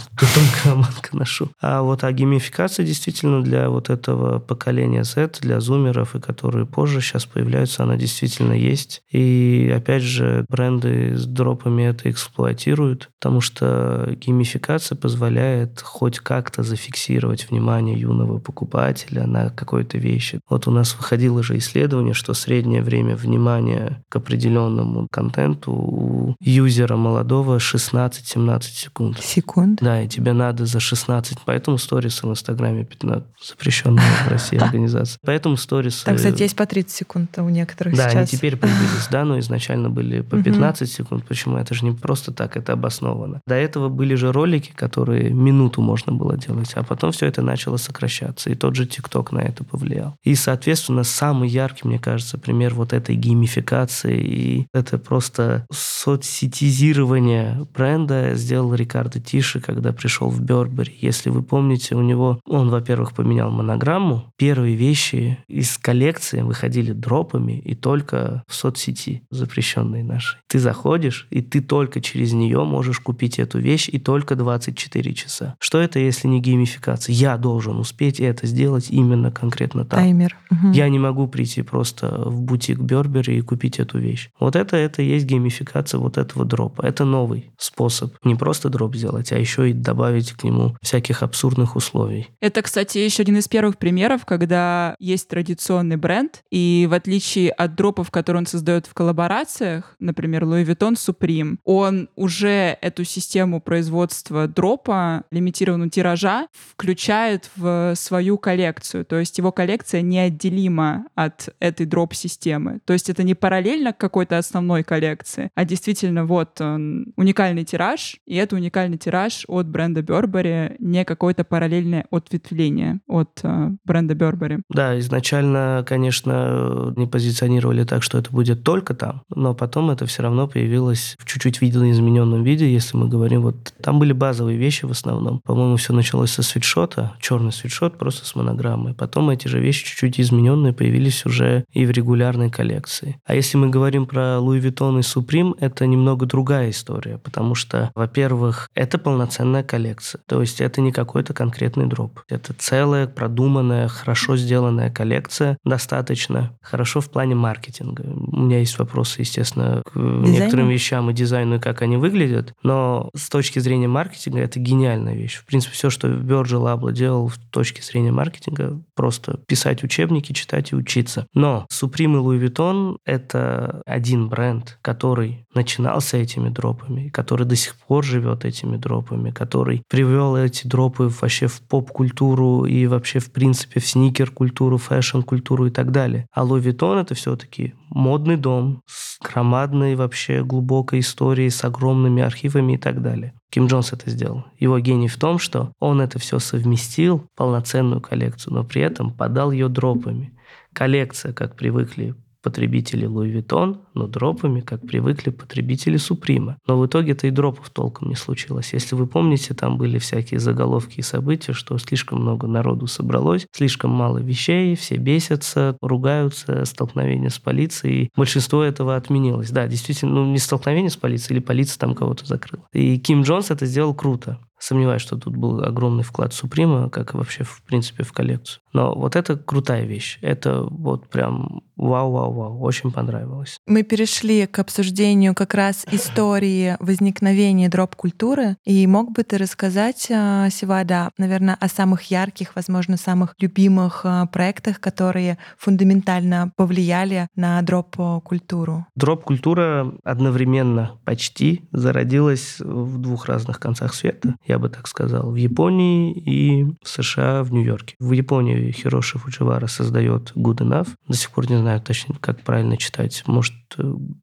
[0.65, 1.49] Аманка ношу.
[1.61, 7.01] А вот а геймификация действительно для вот этого поколения Z, для зумеров, и которые позже
[7.01, 9.01] сейчас появляются, она действительно есть.
[9.11, 17.49] И опять же, бренды с дропами это эксплуатируют, потому что геймификация позволяет хоть как-то зафиксировать
[17.49, 20.39] внимание юного покупателя на какой-то вещи.
[20.49, 26.95] Вот у нас выходило же исследование, что среднее время внимания к определенному контенту у юзера
[26.95, 29.19] молодого 16-17 секунд.
[29.19, 29.79] Секунд?
[29.81, 35.19] Да, и тебе надо за 16, поэтому сторисы в Инстаграме 15, запрещенная в России организация.
[35.25, 36.05] Поэтому сторисы...
[36.05, 38.15] Там, кстати, есть по 30 секунд у некоторых Да, сейчас.
[38.15, 41.25] они теперь появились, да, но изначально были по 15 секунд.
[41.27, 41.57] Почему?
[41.57, 43.41] Это же не просто так, это обосновано.
[43.47, 47.77] До этого были же ролики, которые минуту можно было делать, а потом все это начало
[47.77, 48.49] сокращаться.
[48.49, 50.15] И тот же ТикТок на это повлиял.
[50.23, 58.35] И, соответственно, самый яркий, мне кажется, пример вот этой геймификации и это просто соцсетизирование бренда
[58.35, 60.97] сделал Рикардо Тиши, когда пришел в Бербери.
[61.01, 64.31] Если вы помните, у него, он, во-первых, поменял монограмму.
[64.37, 70.39] Первые вещи из коллекции выходили дропами и только в соцсети, запрещенной нашей.
[70.47, 75.55] Ты заходишь, и ты только через нее можешь купить эту вещь и только 24 часа.
[75.59, 77.13] Что это, если не геймификация?
[77.13, 79.99] Я должен успеть это сделать именно конкретно так.
[79.99, 80.37] Таймер.
[80.49, 80.71] Мгм.
[80.71, 84.29] Я не могу прийти просто в бутик Бербери и купить эту вещь.
[84.39, 86.81] Вот это, это и есть геймификация вот этого дропа.
[86.81, 88.13] Это новый способ.
[88.23, 90.04] Не просто дроп сделать, а еще и добавить
[90.35, 92.27] к нему всяких абсурдных условий.
[92.39, 97.75] Это, кстати, еще один из первых примеров, когда есть традиционный бренд, и в отличие от
[97.75, 104.47] дропов, которые он создает в коллаборациях, например, Louis Vuitton Supreme, он уже эту систему производства
[104.47, 109.05] дропа, лимитированного тиража, включает в свою коллекцию.
[109.05, 112.79] То есть его коллекция неотделима от этой дроп-системы.
[112.85, 118.17] То есть это не параллельно к какой-то основной коллекции, а действительно вот он, уникальный тираж,
[118.25, 124.61] и это уникальный тираж от бренда Burberry, не какое-то параллельное ответвление от э, бренда Burberry.
[124.69, 130.23] Да, изначально, конечно, не позиционировали так, что это будет только там, но потом это все
[130.23, 134.91] равно появилось в чуть-чуть видоизмененном виде, если мы говорим, вот там были базовые вещи в
[134.91, 135.41] основном.
[135.43, 138.93] По-моему, все началось со свитшота, черный свитшот просто с монограммой.
[138.93, 143.17] Потом эти же вещи чуть-чуть измененные появились уже и в регулярной коллекции.
[143.25, 147.91] А если мы говорим про Louis Vuitton и Supreme, это немного другая история, потому что,
[147.95, 149.84] во-первых, это полноценная коллекция.
[150.27, 152.21] То есть это не какой-то конкретный дроп.
[152.29, 158.03] Это целая, продуманная, хорошо сделанная коллекция, достаточно хорошо в плане маркетинга.
[158.03, 163.09] У меня есть вопросы, естественно, к некоторым вещам и дизайну, и как они выглядят, но
[163.15, 165.35] с точки зрения маркетинга это гениальная вещь.
[165.35, 170.71] В принципе, все, что Virgil Abloh делал с точки зрения маркетинга, просто писать учебники, читать
[170.71, 171.27] и учиться.
[171.33, 177.75] Но Supreme и Louis Vuitton— это один бренд, который начинался этими дропами, который до сих
[177.75, 183.79] пор живет этими дропами, который привел эти дропы вообще в поп-культуру и вообще, в принципе,
[183.79, 186.27] в сникер-культуру, фэшн-культуру и так далее.
[186.31, 192.73] А Louis Vuitton— это все-таки модный дом с громадной вообще глубокой историей, с огромными архивами
[192.73, 193.33] и так далее.
[193.49, 194.45] Ким Джонс это сделал.
[194.59, 199.51] Его гений в том, что он это все совместил полноценную коллекцию, но при этом подал
[199.51, 200.33] ее дропами.
[200.73, 206.57] Коллекция, как привыкли потребители Louis Vuitton, но дропами, как привыкли потребители Суприма.
[206.67, 208.71] Но в итоге-то и дропов толком не случилось.
[208.71, 213.89] Если вы помните, там были всякие заголовки и события, что слишком много народу собралось, слишком
[213.89, 218.11] мало вещей, все бесятся, ругаются, столкновения с полицией.
[218.15, 219.49] Большинство этого отменилось.
[219.49, 222.63] Да, действительно, ну не столкновение с полицией, или полиция там кого-то закрыла.
[222.73, 224.37] И Ким Джонс это сделал круто.
[224.59, 228.61] Сомневаюсь, что тут был огромный вклад Суприма, как и вообще, в принципе, в коллекцию.
[228.73, 230.17] Но вот это крутая вещь.
[230.21, 232.59] Это вот прям вау-вау-вау.
[232.59, 233.57] Очень понравилось.
[233.65, 238.57] Мы перешли к обсуждению как раз истории возникновения дроп-культуры.
[238.65, 244.25] И мог бы ты рассказать, а, Севада, наверное, о самых ярких, возможно, самых любимых а,
[244.25, 248.85] проектах, которые фундаментально повлияли на дроп-культуру?
[248.95, 255.31] Дроп-культура одновременно почти зародилась в двух разных концах света, я бы так сказал.
[255.31, 257.95] В Японии и в США, в Нью-Йорке.
[257.99, 260.89] В Японии Хироши Фудживара создает Good Enough.
[261.07, 263.23] До сих пор не знаю точно, как правильно читать.
[263.25, 263.55] Может,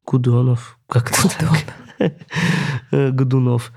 [0.05, 1.57] Гудонов, как это так?
[2.91, 3.71] Годунов.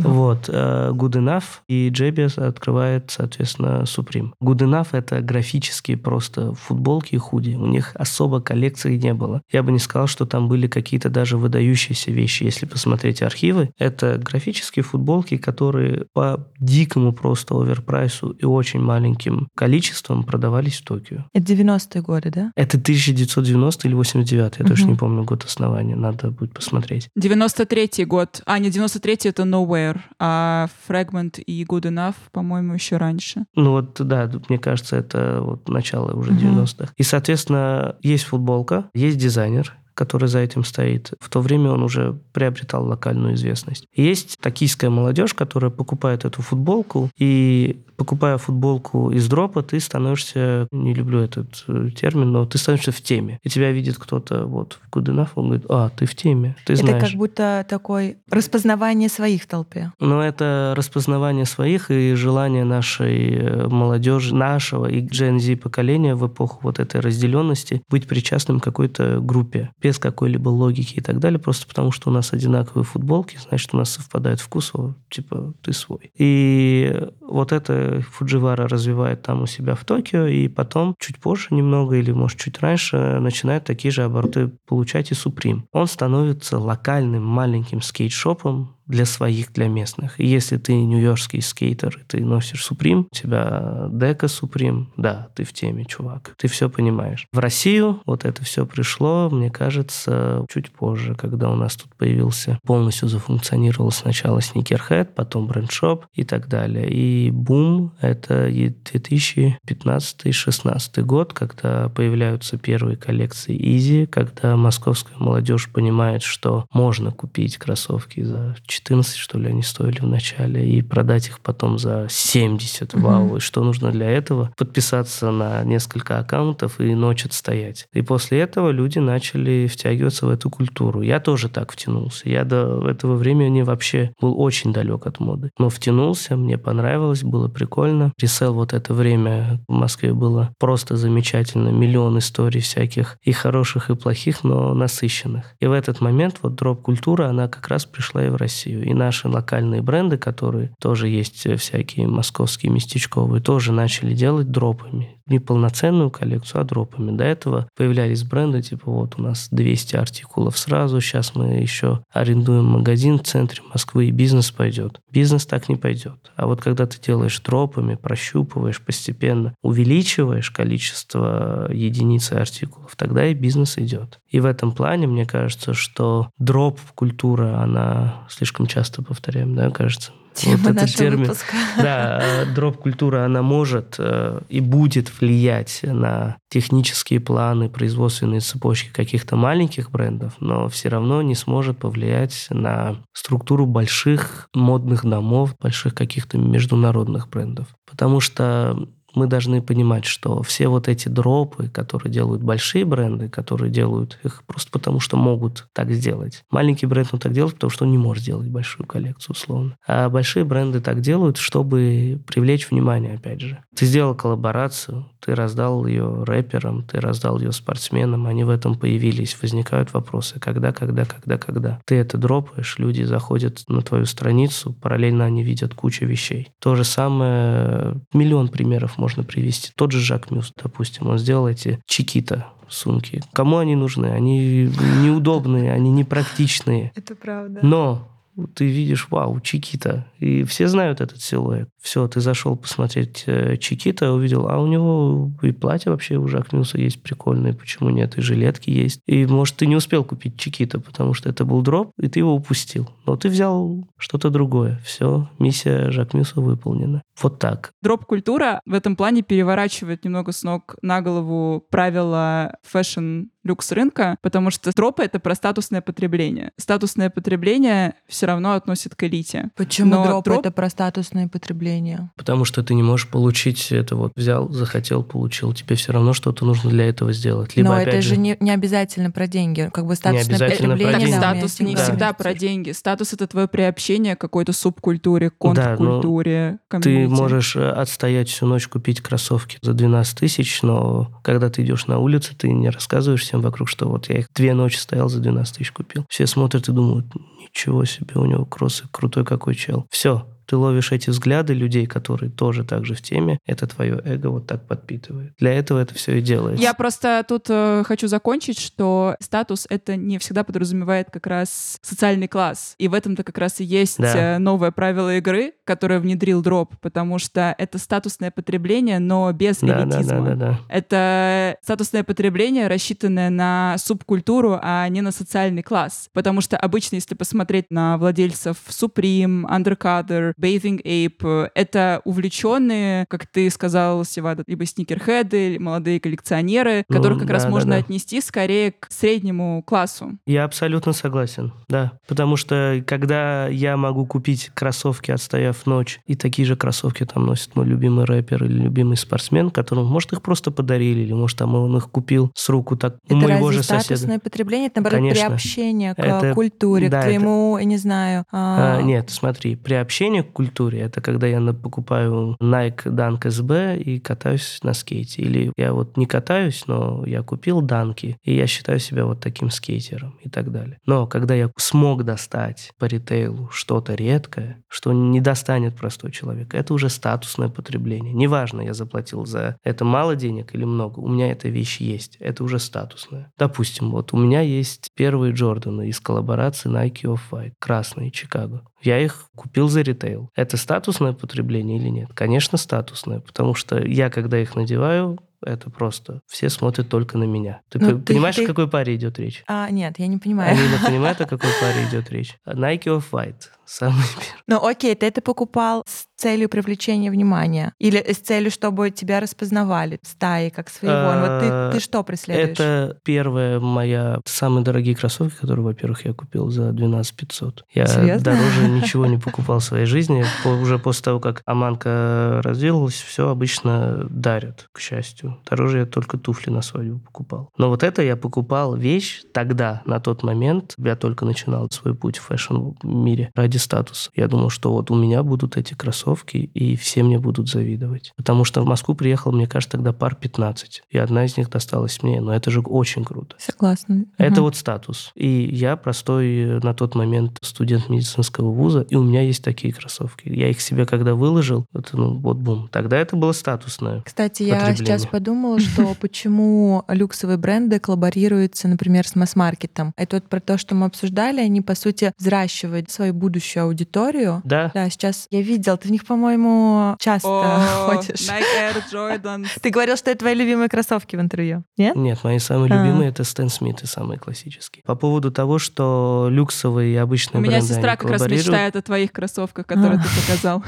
[0.00, 0.48] Вот.
[0.48, 4.30] Good Enough и JBS открывает, соответственно, Supreme.
[4.42, 7.54] Good Enough— это графические просто футболки и худи.
[7.54, 9.42] У них особо коллекции не было.
[9.50, 12.44] Я бы не сказал, что там были какие-то даже выдающиеся вещи.
[12.44, 20.24] Если посмотреть архивы, это графические футболки, которые по дикому просто оверпрайсу и очень маленьким количеством
[20.24, 21.24] продавались в Токио.
[21.32, 22.52] Это 90-е годы, да?
[22.56, 27.08] Это 1990 или 89, я точно не помню год основания, надо будет посмотреть.
[27.16, 28.42] 93 93-й год.
[28.46, 33.44] А, не, 93-й это Nowhere, а Fragment и Good Enough, по-моему, еще раньше.
[33.54, 36.92] Ну вот, да, мне кажется, это вот начало уже 90-х.
[36.96, 41.12] И, соответственно, есть футболка, есть дизайнер, который за этим стоит.
[41.20, 43.86] В то время он уже приобретал локальную известность.
[43.94, 50.92] Есть токийская молодежь, которая покупает эту футболку, и покупая футболку из дропа, ты становишься, не
[50.92, 53.38] люблю этот э, термин, но ты становишься в теме.
[53.44, 56.72] И тебя видит кто-то вот в Good Enough, он говорит, а, ты в теме, ты
[56.72, 57.10] это знаешь.
[57.10, 59.92] как будто такое распознавание своих в толпе.
[60.00, 66.26] Но это распознавание своих и желание нашей э, молодежи, нашего и Gen Z поколения в
[66.26, 71.38] эпоху вот этой разделенности быть причастным к какой-то группе без какой-либо логики и так далее,
[71.38, 74.72] просто потому что у нас одинаковые футболки, значит, у нас совпадает вкус,
[75.10, 76.12] типа, ты свой.
[76.16, 81.96] И вот это Фудживара развивает там у себя в Токио, и потом чуть позже немного,
[81.96, 85.62] или, может, чуть раньше, начинает такие же обороты получать и Supreme.
[85.72, 90.18] Он становится локальным маленьким скейт-шопом, для своих, для местных.
[90.20, 95.52] И если ты нью-йоркский скейтер, ты носишь Supreme, у тебя дека Supreme, да, ты в
[95.52, 96.34] теме, чувак.
[96.36, 97.26] Ты все понимаешь.
[97.32, 102.58] В Россию вот это все пришло, мне кажется, чуть позже, когда у нас тут появился,
[102.64, 106.90] полностью зафункционировал сначала Sneakerhead, потом брендшоп и так далее.
[106.90, 116.66] И бум— это 2015-16 год, когда появляются первые коллекции Easy, когда московская молодежь понимает, что
[116.72, 121.78] можно купить кроссовки за 14, что ли, они стоили в начале, и продать их потом
[121.78, 122.94] за 70.
[122.94, 123.36] Вау, угу.
[123.36, 124.52] и что нужно для этого?
[124.56, 127.86] Подписаться на несколько аккаунтов и ночь отстоять.
[127.92, 131.02] И после этого люди начали втягиваться в эту культуру.
[131.02, 132.28] Я тоже так втянулся.
[132.28, 135.50] Я до этого времени вообще был очень далек от моды.
[135.58, 138.12] Но втянулся, мне понравилось, было прикольно.
[138.18, 141.68] Ресел вот это время в Москве было просто замечательно.
[141.68, 145.54] Миллион историй всяких, и хороших, и плохих, но насыщенных.
[145.60, 148.61] И в этот момент вот дроп-культура, она как раз пришла и в Россию.
[148.62, 148.84] Россию.
[148.84, 155.16] И наши локальные бренды, которые тоже есть э, всякие московские местечковые, тоже начали делать дропами.
[155.26, 157.16] Не полноценную коллекцию, а дропами.
[157.16, 162.64] До этого появлялись бренды, типа вот у нас 200 артикулов сразу, сейчас мы еще арендуем
[162.64, 165.00] магазин в центре Москвы, и бизнес пойдет.
[165.10, 166.32] Бизнес так не пойдет.
[166.36, 173.78] А вот когда ты делаешь дропами, прощупываешь постепенно, увеличиваешь количество единиц артикулов, тогда и бизнес
[173.78, 174.18] идет.
[174.28, 180.12] И в этом плане, мне кажется, что дроп-культура, она слишком часто повторяем, да, кажется.
[180.34, 181.18] Тема вот нашего термин.
[181.24, 181.56] выпуска.
[181.76, 189.90] Да, дроп-культура, она может э, и будет влиять на технические планы, производственные цепочки каких-то маленьких
[189.90, 197.28] брендов, но все равно не сможет повлиять на структуру больших модных домов, больших каких-то международных
[197.28, 197.66] брендов.
[197.90, 203.70] Потому что мы должны понимать, что все вот эти дропы, которые делают большие бренды, которые
[203.70, 206.44] делают их просто потому, что могут так сделать.
[206.50, 209.76] Маленький бренд он так делает, потому что он не может сделать большую коллекцию, условно.
[209.86, 213.62] А большие бренды так делают, чтобы привлечь внимание, опять же.
[213.74, 219.36] Ты сделал коллаборацию, ты раздал ее рэперам, ты раздал ее спортсменам, они в этом появились.
[219.40, 221.80] Возникают вопросы, когда, когда, когда, когда.
[221.84, 226.50] Ты это дропаешь, люди заходят на твою страницу, параллельно они видят кучу вещей.
[226.60, 229.72] То же самое, миллион примеров можно привести.
[229.76, 233.22] Тот же Жак Мюс, допустим, он сделал эти чекита сумки.
[233.32, 234.06] Кому они нужны?
[234.06, 234.70] Они
[235.02, 236.92] неудобные, они непрактичные.
[236.94, 237.60] Это правда.
[237.62, 238.11] Но
[238.54, 240.06] ты видишь, вау, Чикита.
[240.18, 241.68] И все знают этот силуэт.
[241.80, 246.48] Все, ты зашел посмотреть э, Чикита, увидел, а у него и платье вообще у Жак
[246.74, 249.00] есть прикольное, почему нет, и жилетки есть.
[249.06, 252.34] И, может, ты не успел купить Chiquito, потому что это был дроп, и ты его
[252.34, 252.88] упустил.
[253.06, 254.80] Но ты взял что-то другое.
[254.84, 257.02] Все, миссия Жак выполнена.
[257.20, 257.72] Вот так.
[257.82, 264.50] Дроп-культура в этом плане переворачивает немного с ног на голову правила фэшн люкс рынка, потому
[264.50, 266.52] что дропы— это про статусное потребление.
[266.56, 269.50] Статусное потребление все равно относит к элите.
[269.56, 272.10] Почему Но дроп, дроп— это про статусное потребление?
[272.16, 275.52] Потому что ты не можешь получить это вот взял, захотел, получил.
[275.52, 277.56] Тебе все равно что-то нужно для этого сделать.
[277.56, 279.70] Либо, Но это же не, не обязательно про деньги.
[279.72, 281.08] Как бы статусное потребление.
[281.08, 281.82] Так, статус не да.
[281.82, 282.70] всегда про деньги.
[282.72, 288.68] Статус— это твое приобщение к какой-то субкультуре, контркультуре, да, Ты можешь э, отстоять всю ночь,
[288.68, 293.40] купить кроссовки за 12 тысяч, но когда ты идешь на улицу, ты не рассказываешь всем
[293.40, 296.04] вокруг, что вот я их две ночи стоял, за 12 тысяч купил.
[296.10, 297.06] Все смотрят и думают,
[297.40, 299.86] ничего себе, у него кроссы, крутой какой чел.
[299.90, 304.26] Все, ты ловишь эти взгляды людей, которые тоже так же в теме, это твое эго
[304.26, 305.32] вот так подпитывает.
[305.38, 306.62] Для этого это все и делается.
[306.62, 312.28] Я просто тут э, хочу закончить, что статус это не всегда подразумевает как раз социальный
[312.28, 312.74] класс.
[312.76, 314.36] И в этом-то как раз и есть да.
[314.36, 319.66] Э, новое правило игры, который внедрил дроп, потому что это статусное потребление, но без Да,
[319.66, 320.20] да, элитизма.
[320.24, 320.58] да, да, да.
[320.68, 326.08] Это статусное потребление, рассчитанное на субкультуру, а не на социальный класс.
[326.12, 333.48] Потому что обычно, если посмотреть на владельцев Supreme, Undercover, Bathing Ape, это увлеченные, как ты
[333.50, 337.78] сказал, Севада, либо сникерхеды, молодые коллекционеры, Ну, которых как раз да, да, можно да.
[337.78, 340.18] отнести скорее к среднему классу.
[340.26, 341.92] Я абсолютно согласен, да.
[342.08, 347.54] Потому что когда я могу купить кроссовки, отстояв ночь, и такие же кроссовки там носит
[347.56, 351.76] мой любимый рэпер или любимый спортсмен, которому, может, их просто подарили, или, может, там он
[351.76, 353.84] их купил с руку так у Это моего разве же соседа.
[353.96, 354.66] статусное потребление?
[354.68, 355.26] Это, наоборот, Конечно.
[355.26, 358.24] приобщение к Это- культуре, да, к это- твоему, я не знаю...
[358.32, 363.98] А, а, нет, смотри, приобщение к культуре это когда я покупаю Nike Dunk SB и
[363.98, 365.22] катаюсь на скейте.
[365.22, 369.50] Или я вот не катаюсь, но я купил данки, и я считаю себя вот таким
[369.50, 370.78] скейтером и так далее.
[370.86, 376.72] Но когда я смог достать по ритейлу что-то редкое, что не достанет простой человек, это
[376.72, 378.12] уже статусное потребление.
[378.12, 382.44] Неважно, я заплатил за это мало денег или много, у меня эта вещь есть, это
[382.44, 383.32] уже статусное.
[383.36, 388.62] Допустим, вот у меня есть первые Джорданы из коллаборации Nike Off-White, красные, Чикаго.
[388.82, 390.30] Я их купил за ритейл.
[390.36, 392.10] Это статусное потребление или нет?
[392.14, 397.60] Конечно, статусное, потому что я, когда их надеваю, это просто все смотрят только на меня.
[397.68, 399.42] Ты Ну, по- ты- понимаешь, ты- о какой паре идет речь?
[399.48, 400.52] а, нет, я не понимаю.
[400.52, 402.36] Они не понимают, о какой паре идет речь.
[402.46, 403.48] Nike Off-White.
[403.64, 404.42] Самый первый.
[404.48, 407.72] Ну окей, ты это покупал с целью привлечения внимания?
[407.78, 411.12] Или с целью, чтобы тебя распознавали в стае как своего?
[411.14, 412.50] Ну, вот А, ты, ты что преследуешь?
[412.50, 414.20] Это первая моя...
[414.26, 417.64] Самые дорогие кроссовки, которые, во-первых, я купил за 12 500.
[417.72, 418.24] Я Серьезно?
[418.32, 420.24] дороже ничего не покупал в своей жизни.
[420.44, 425.31] По- Уже после того, как Аманка развилась, все обычно дарят, к счастью.
[425.48, 427.50] Дороже я только туфли на свадьбу покупал.
[427.58, 430.74] Но вот это я покупал вещь тогда, на тот момент.
[430.78, 434.10] Я только начинал свой путь в фэшн-мире ради статуса.
[434.14, 438.12] Я думал, что вот у меня будут эти кроссовки, и все мне будут завидовать.
[438.16, 440.82] Потому что в Москву приехал, мне кажется, тогда пар 15.
[440.90, 442.20] И одна из них досталась мне.
[442.20, 443.36] Но это же очень круто.
[443.38, 444.04] Согласна.
[444.18, 444.42] Это Мгм.
[444.42, 445.12] вот статус.
[445.14, 449.72] И я простой э, на тот момент студент медицинского вуза, и у меня есть такие
[449.72, 450.28] кроссовки.
[450.28, 452.68] Я их себе когда выложил, это, ну, вот бум.
[452.70, 454.02] Тогда это было статусное.
[454.02, 455.21] Кстати, я сейчас подумала,
[455.58, 459.92] что почему люксовые бренды коллаборируются, например, с масс-маркетом.
[459.96, 464.42] Это вот про то, что мы обсуждали, они, по сути, взращивают свою будущую аудиторию.
[464.44, 468.28] Да, Да, сейчас я видел, ты в них, по-моему, часто О, ходишь.
[468.28, 469.46] Nike Air Jordan.
[469.60, 471.96] Ты говорил, что это твои любимые кроссовки в интервью, нет?
[471.96, 472.76] Нет, мои самые А.
[472.84, 474.82] любимые это Stan Smith и самые классические.
[474.84, 478.76] По поводу того, что люксовые и У обычные меня бренды, сестра они как раз мечтает
[478.76, 480.02] о твоих кроссовках, которые А.
[480.02, 480.64] ты показал.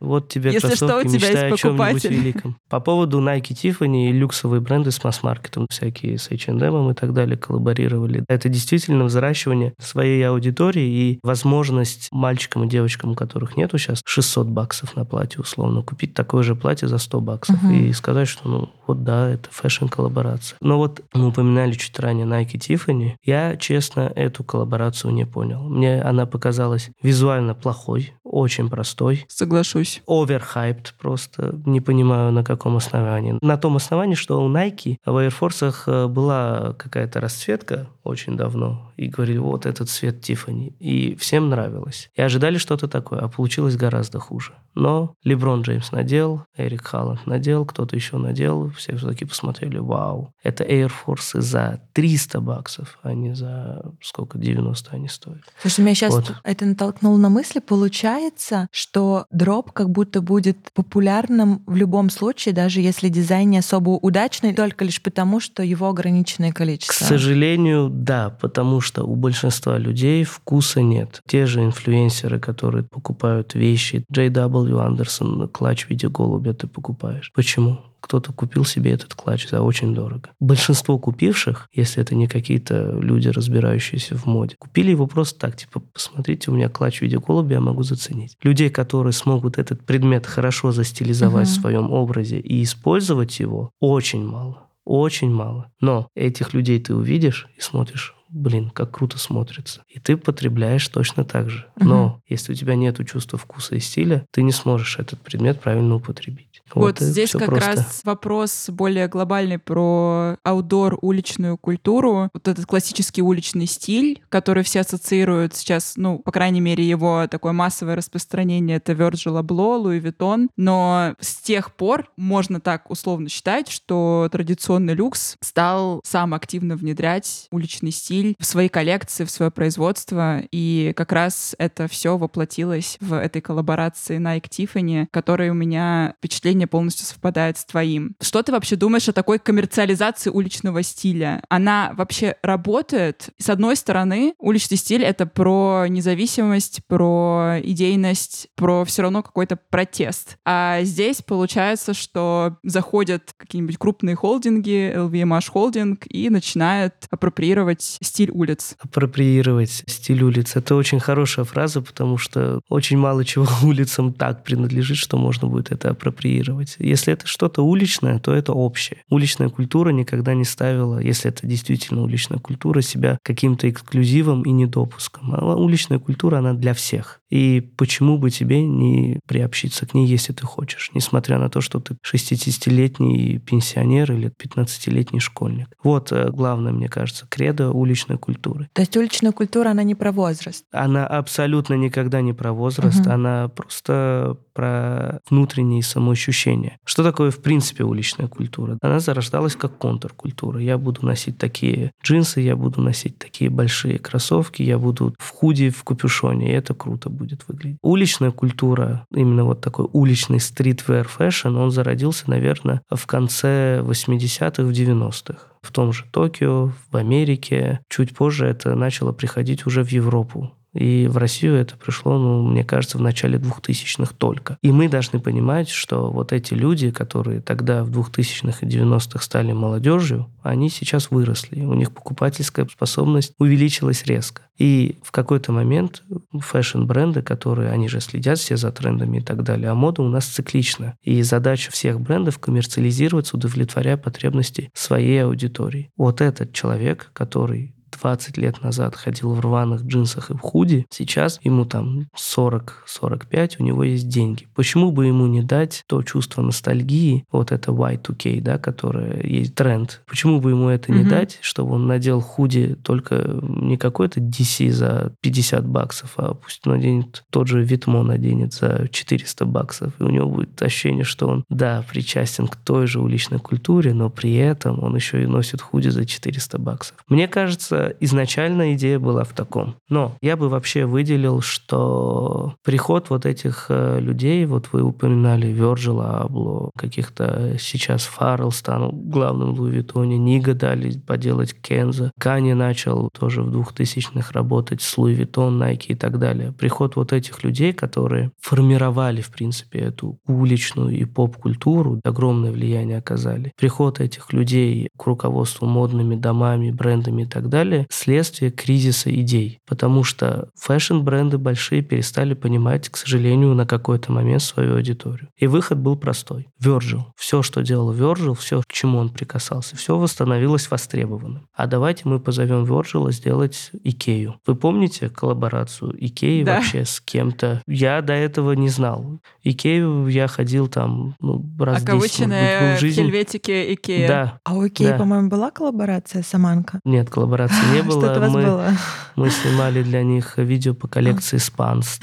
[0.00, 2.58] Вот тебе Если что, кроссовки, у тебя мечтай есть о чем-нибудь великом.
[2.68, 7.36] По поводу Nike Tiffany и люксовые бренды с масс-маркетом, всякие с H&M и так далее
[7.36, 8.24] коллаборировали.
[8.28, 14.46] Это действительно взращивание своей аудитории и возможность мальчикам и девочкам, у которых нету сейчас 600
[14.48, 17.72] баксов на платье условно, купить такое же платье за 100 баксов Мгм.
[17.74, 20.56] и сказать, что ну вот да, это фэшн-коллаборация.
[20.60, 23.12] Но вот мы упоминали чуть ранее Nike Tiffany.
[23.24, 25.62] Я, честно, эту коллаборацию не понял.
[25.68, 30.02] Мне она показалась визуально плохой, очень простой Соглашусь.
[30.06, 31.54] overhyped просто.
[31.66, 33.38] Не понимаю, на каком основании.
[33.42, 38.90] На том основании, что у Nike в Air Force э, была какая-то расцветка очень давно,
[38.96, 40.74] и говорили, вот этот цвет Тиффани.
[40.80, 42.10] И всем нравилось.
[42.14, 44.52] И ожидали что-то такое, а получилось гораздо хуже.
[44.74, 50.64] Но Леброн Джеймс надел, Эрик Халланд надел, кто-то еще надел, все все-таки посмотрели, вау, это
[50.64, 55.42] Air Force за 300 баксов, а не за сколько, 90 они стоят.
[55.60, 56.32] Слушай, меня сейчас Вот.
[56.44, 57.58] это натолкнуло на мысли.
[57.58, 63.90] Получается, что дроп как будто будет популярным в любом случае, даже если дизайн не особо
[63.90, 67.04] удачный, только лишь потому, что его ограниченное К количество.
[67.04, 71.20] сожалению, да, потому что у большинства людей вкуса нет.
[71.26, 74.78] Те же инфлюенсеры, которые покупают вещи, J.W.
[74.80, 77.32] Андерсон, клатч в виде голубя ты покупаешь.
[77.34, 77.80] Почему?
[78.00, 80.30] Кто-то купил себе этот клатч за очень дорого.
[80.38, 85.80] Большинство купивших, если это не какие-то люди, разбирающиеся в моде, купили его просто так, типа,
[85.92, 88.36] посмотрите, у меня клатч в виде голубя, я могу заценить.
[88.44, 91.56] Людей, которые смогут этот предмет хорошо застилизовать Мгм.
[91.56, 94.67] в своем образе и использовать его, очень мало.
[94.88, 95.70] Очень мало.
[95.82, 99.82] Но этих людей ты увидишь и смотришь, блин, как круто смотрится.
[99.86, 101.66] И ты потребляешь точно так же.
[101.76, 105.94] Но если у тебя нет чувства вкуса и стиля, ты не сможешь этот предмет правильно
[105.94, 106.47] употребить.
[106.74, 107.70] Вот, и здесь всё как просто.
[107.70, 112.30] раз вопрос более глобальный про аудор, уличную культуру.
[112.32, 117.52] Вот этот классический уличный стиль, который все ассоциируют сейчас, ну, по крайней мере, его такое
[117.52, 120.48] массовое распространение— это Virgil Abloh, Louis Vuitton.
[120.56, 127.46] Но с тех пор можно так условно считать, что традиционный люкс стал сам активно внедрять
[127.50, 133.14] уличный стиль в свои коллекции, в свое производство, и как раз это все воплотилось в
[133.14, 138.14] этой коллаборации Nike Tiffany, которой у меня впечатление полностью совпадает с твоим.
[138.20, 141.42] Что ты вообще думаешь о такой коммерциализации уличного стиля?
[141.48, 143.30] Она вообще работает?
[143.38, 150.38] С одной стороны, уличный стиль— это про независимость, про идейность, про все равно какой-то протест.
[150.44, 158.76] А здесь получается, что заходят какие-нибудь крупные холдинги, LVMH холдинг, и начинают апроприировать стиль улиц.
[158.80, 160.56] Апроприировать стиль улиц.
[160.56, 165.72] Это очень хорошая фраза, потому что очень мало чего улицам так принадлежит, что можно будет
[165.72, 166.47] это апроприировать.
[166.78, 169.02] Если это что-то уличное, то это общее.
[169.10, 175.34] Уличная культура никогда не ставила, если это действительно уличная культура, себя каким-то эксклюзивом и недопуском.
[175.34, 177.20] А уличная культура, она для всех.
[177.30, 181.78] И почему бы тебе не приобщиться к ней, если ты хочешь, несмотря на то, что
[181.78, 185.68] ты 60-летний пенсионер или 15-летний школьник.
[185.82, 188.68] Вот э, главное, мне кажется, кредо уличной культуры.
[188.72, 190.64] То есть уличная культура, она не про возраст?
[190.72, 193.10] Она абсолютно никогда не про возраст, угу.
[193.10, 196.37] она просто про внутренние самоощущения.
[196.84, 198.78] Что такое, в принципе, уличная культура?
[198.82, 200.60] Она зарождалась как контркультура.
[200.60, 205.70] Я буду носить такие джинсы, я буду носить такие большие кроссовки, я буду в худи,
[205.70, 207.78] в капюшоне, и это круто будет выглядеть.
[207.82, 214.70] Уличная культура, именно вот такой уличный streetwear fashion, он зародился, наверное, в конце 80-х, в
[214.70, 217.80] 90-х в том же Токио, в Америке.
[217.88, 220.52] Чуть позже это начало приходить уже в Европу.
[220.78, 224.58] И в Россию это пришло, ну, мне кажется, в начале 2000-х только.
[224.62, 229.52] И мы должны понимать, что вот эти люди, которые тогда в 2000-х и 90-х стали
[229.52, 231.64] молодежью, они сейчас выросли.
[231.64, 234.42] У них покупательская способность увеличилась резко.
[234.56, 239.70] И в какой-то момент фэшн-бренды, которые, они же следят все за трендами и так далее,
[239.70, 240.94] а мода у нас циклична.
[241.02, 245.90] И задача всех брендов коммерциализироваться, удовлетворяя потребности своей аудитории.
[245.96, 251.40] Вот этот человек, который 20 лет назад ходил в рваных джинсах и в худи, сейчас
[251.42, 254.48] ему там 40-45, у него есть деньги.
[254.54, 260.02] Почему бы ему не дать то чувство ностальгии, вот это Y2K, да, которое есть тренд,
[260.06, 261.08] почему бы ему это не mm-hmm.
[261.08, 266.74] дать, чтобы он надел худи только не какой-то DC за 50 баксов, а пусть он
[266.74, 271.44] наденет тот же Витмо наденет за 400 баксов, и у него будет ощущение, что он,
[271.48, 275.88] да, причастен к той же уличной культуре, но при этом он еще и носит худи
[275.88, 276.96] за 400 баксов.
[277.08, 279.76] Мне кажется, изначально идея была в таком.
[279.88, 286.20] Но я бы вообще выделил, что приход вот этих э, людей, вот вы упоминали Вирджила
[286.20, 293.10] Абло, каких-то сейчас Фаррелл стал главным в Louis Vuitton, Nigo дали поделать Kenzo, Канье начал
[293.10, 296.52] тоже в 2000-х работать с Louis Vuitton, Nike и так далее.
[296.52, 303.52] Приход вот этих людей, которые формировали, в принципе, эту уличную и поп-культуру, огромное влияние оказали.
[303.56, 309.60] Приход этих людей к руководству модными домами, брендами и так далее, далее, следствие кризиса идей.
[309.66, 315.28] Потому что фэшн-бренды большие перестали понимать, к сожалению, на какой-то момент свою аудиторию.
[315.36, 316.48] И выход был простой.
[316.62, 317.02] Virgil.
[317.16, 321.48] Все, что делал Virgil, все, к чему он прикасался, все восстановилось востребованным.
[321.54, 324.36] А давайте мы позовем Virgil сделать Икею.
[324.46, 326.56] Вы помните коллаборацию Икеи да.
[326.56, 327.62] вообще с кем-то?
[327.66, 329.20] Я до этого не знал.
[329.42, 333.02] Икею я ходил там ну, раз Околыченная 10 в жизни.
[333.02, 334.08] в Хельветике Икея.
[334.08, 334.40] Да.
[334.44, 334.98] А у Икеи, да.
[334.98, 336.80] по-моему, была коллаборация с ÖMANKÖ?
[336.84, 338.00] Нет, коллаборации не было.
[338.00, 338.72] Что-то мы, было.
[339.16, 342.02] мы снимали для них видео по коллекции Spänst.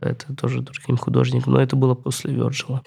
[0.00, 2.82] Это тоже другим художником, но это было после Вирджила.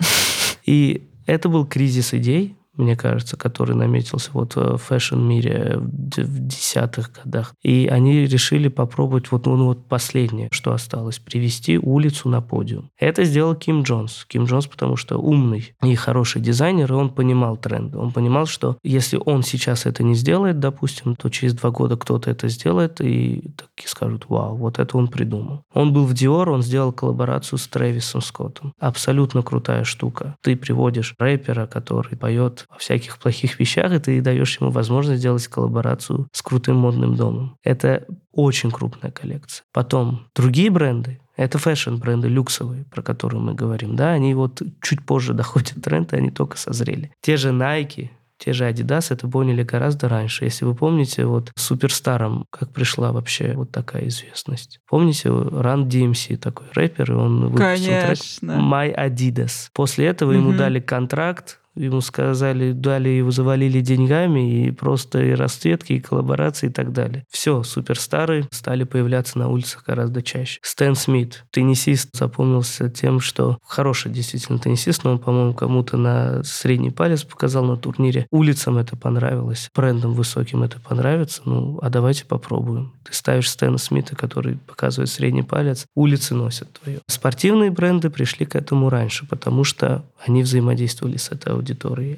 [0.65, 7.53] И это был кризис идей, мне кажется, который наметился вот в фэшн-мире в десятых годах.
[7.63, 12.89] И они решили попробовать вот, ну, вот последнее, что осталось, привести улицу на подиум.
[12.97, 14.25] Это сделал Ким Джонс.
[14.27, 17.97] Ким Джонс, потому что умный и хороший дизайнер, и он понимал тренды.
[17.97, 22.29] Он понимал, что если он сейчас это не сделает, допустим, то через два года кто-то
[22.29, 25.63] это сделает, и такие скажут, вау, вот это он придумал.
[25.73, 28.73] Он был в Dior, он сделал коллаборацию с Трэвисом Скоттом.
[28.79, 30.35] Абсолютно крутая штука.
[30.41, 35.47] Ты приводишь рэпера, который поет о всяких плохих вещах, и ты даешь ему возможность сделать
[35.47, 37.57] коллаборацию с крутым модным домом.
[37.63, 39.63] Это очень крупная коллекция.
[39.73, 45.33] Потом другие бренды, это фэшн-бренды люксовые, про которые мы говорим, да, они вот чуть позже
[45.35, 47.11] доходят тренд, и они только созрели.
[47.21, 50.45] Те же Nike, те же Adidas это поняли гораздо раньше.
[50.45, 54.79] Если вы помните, вот суперстаром, как пришла вообще вот такая известность.
[54.87, 58.53] Помните, Run DMC такой рэпер, и он выпустил Конечно.
[58.53, 59.69] трек My Adidas.
[59.73, 60.37] После этого угу.
[60.37, 66.67] ему дали контракт ему сказали, дали его завалили деньгами и просто и расцветки, и коллаборации
[66.67, 67.25] и так далее.
[67.29, 70.59] Все, суперстары стали появляться на улицах гораздо чаще.
[70.63, 76.91] Стэн Смит, теннисист, запомнился тем, что хороший действительно теннисист, но он, по-моему, кому-то на средний
[76.91, 78.27] палец показал на турнире.
[78.31, 82.93] Улицам это понравилось, брендам высоким это понравится, ну, а давайте попробуем.
[83.03, 86.99] Ты ставишь Стэна Смита, который показывает средний палец, улицы носят твое.
[87.07, 91.66] Спортивные бренды пришли к этому раньше, потому что они взаимодействовали с этой аудиторией.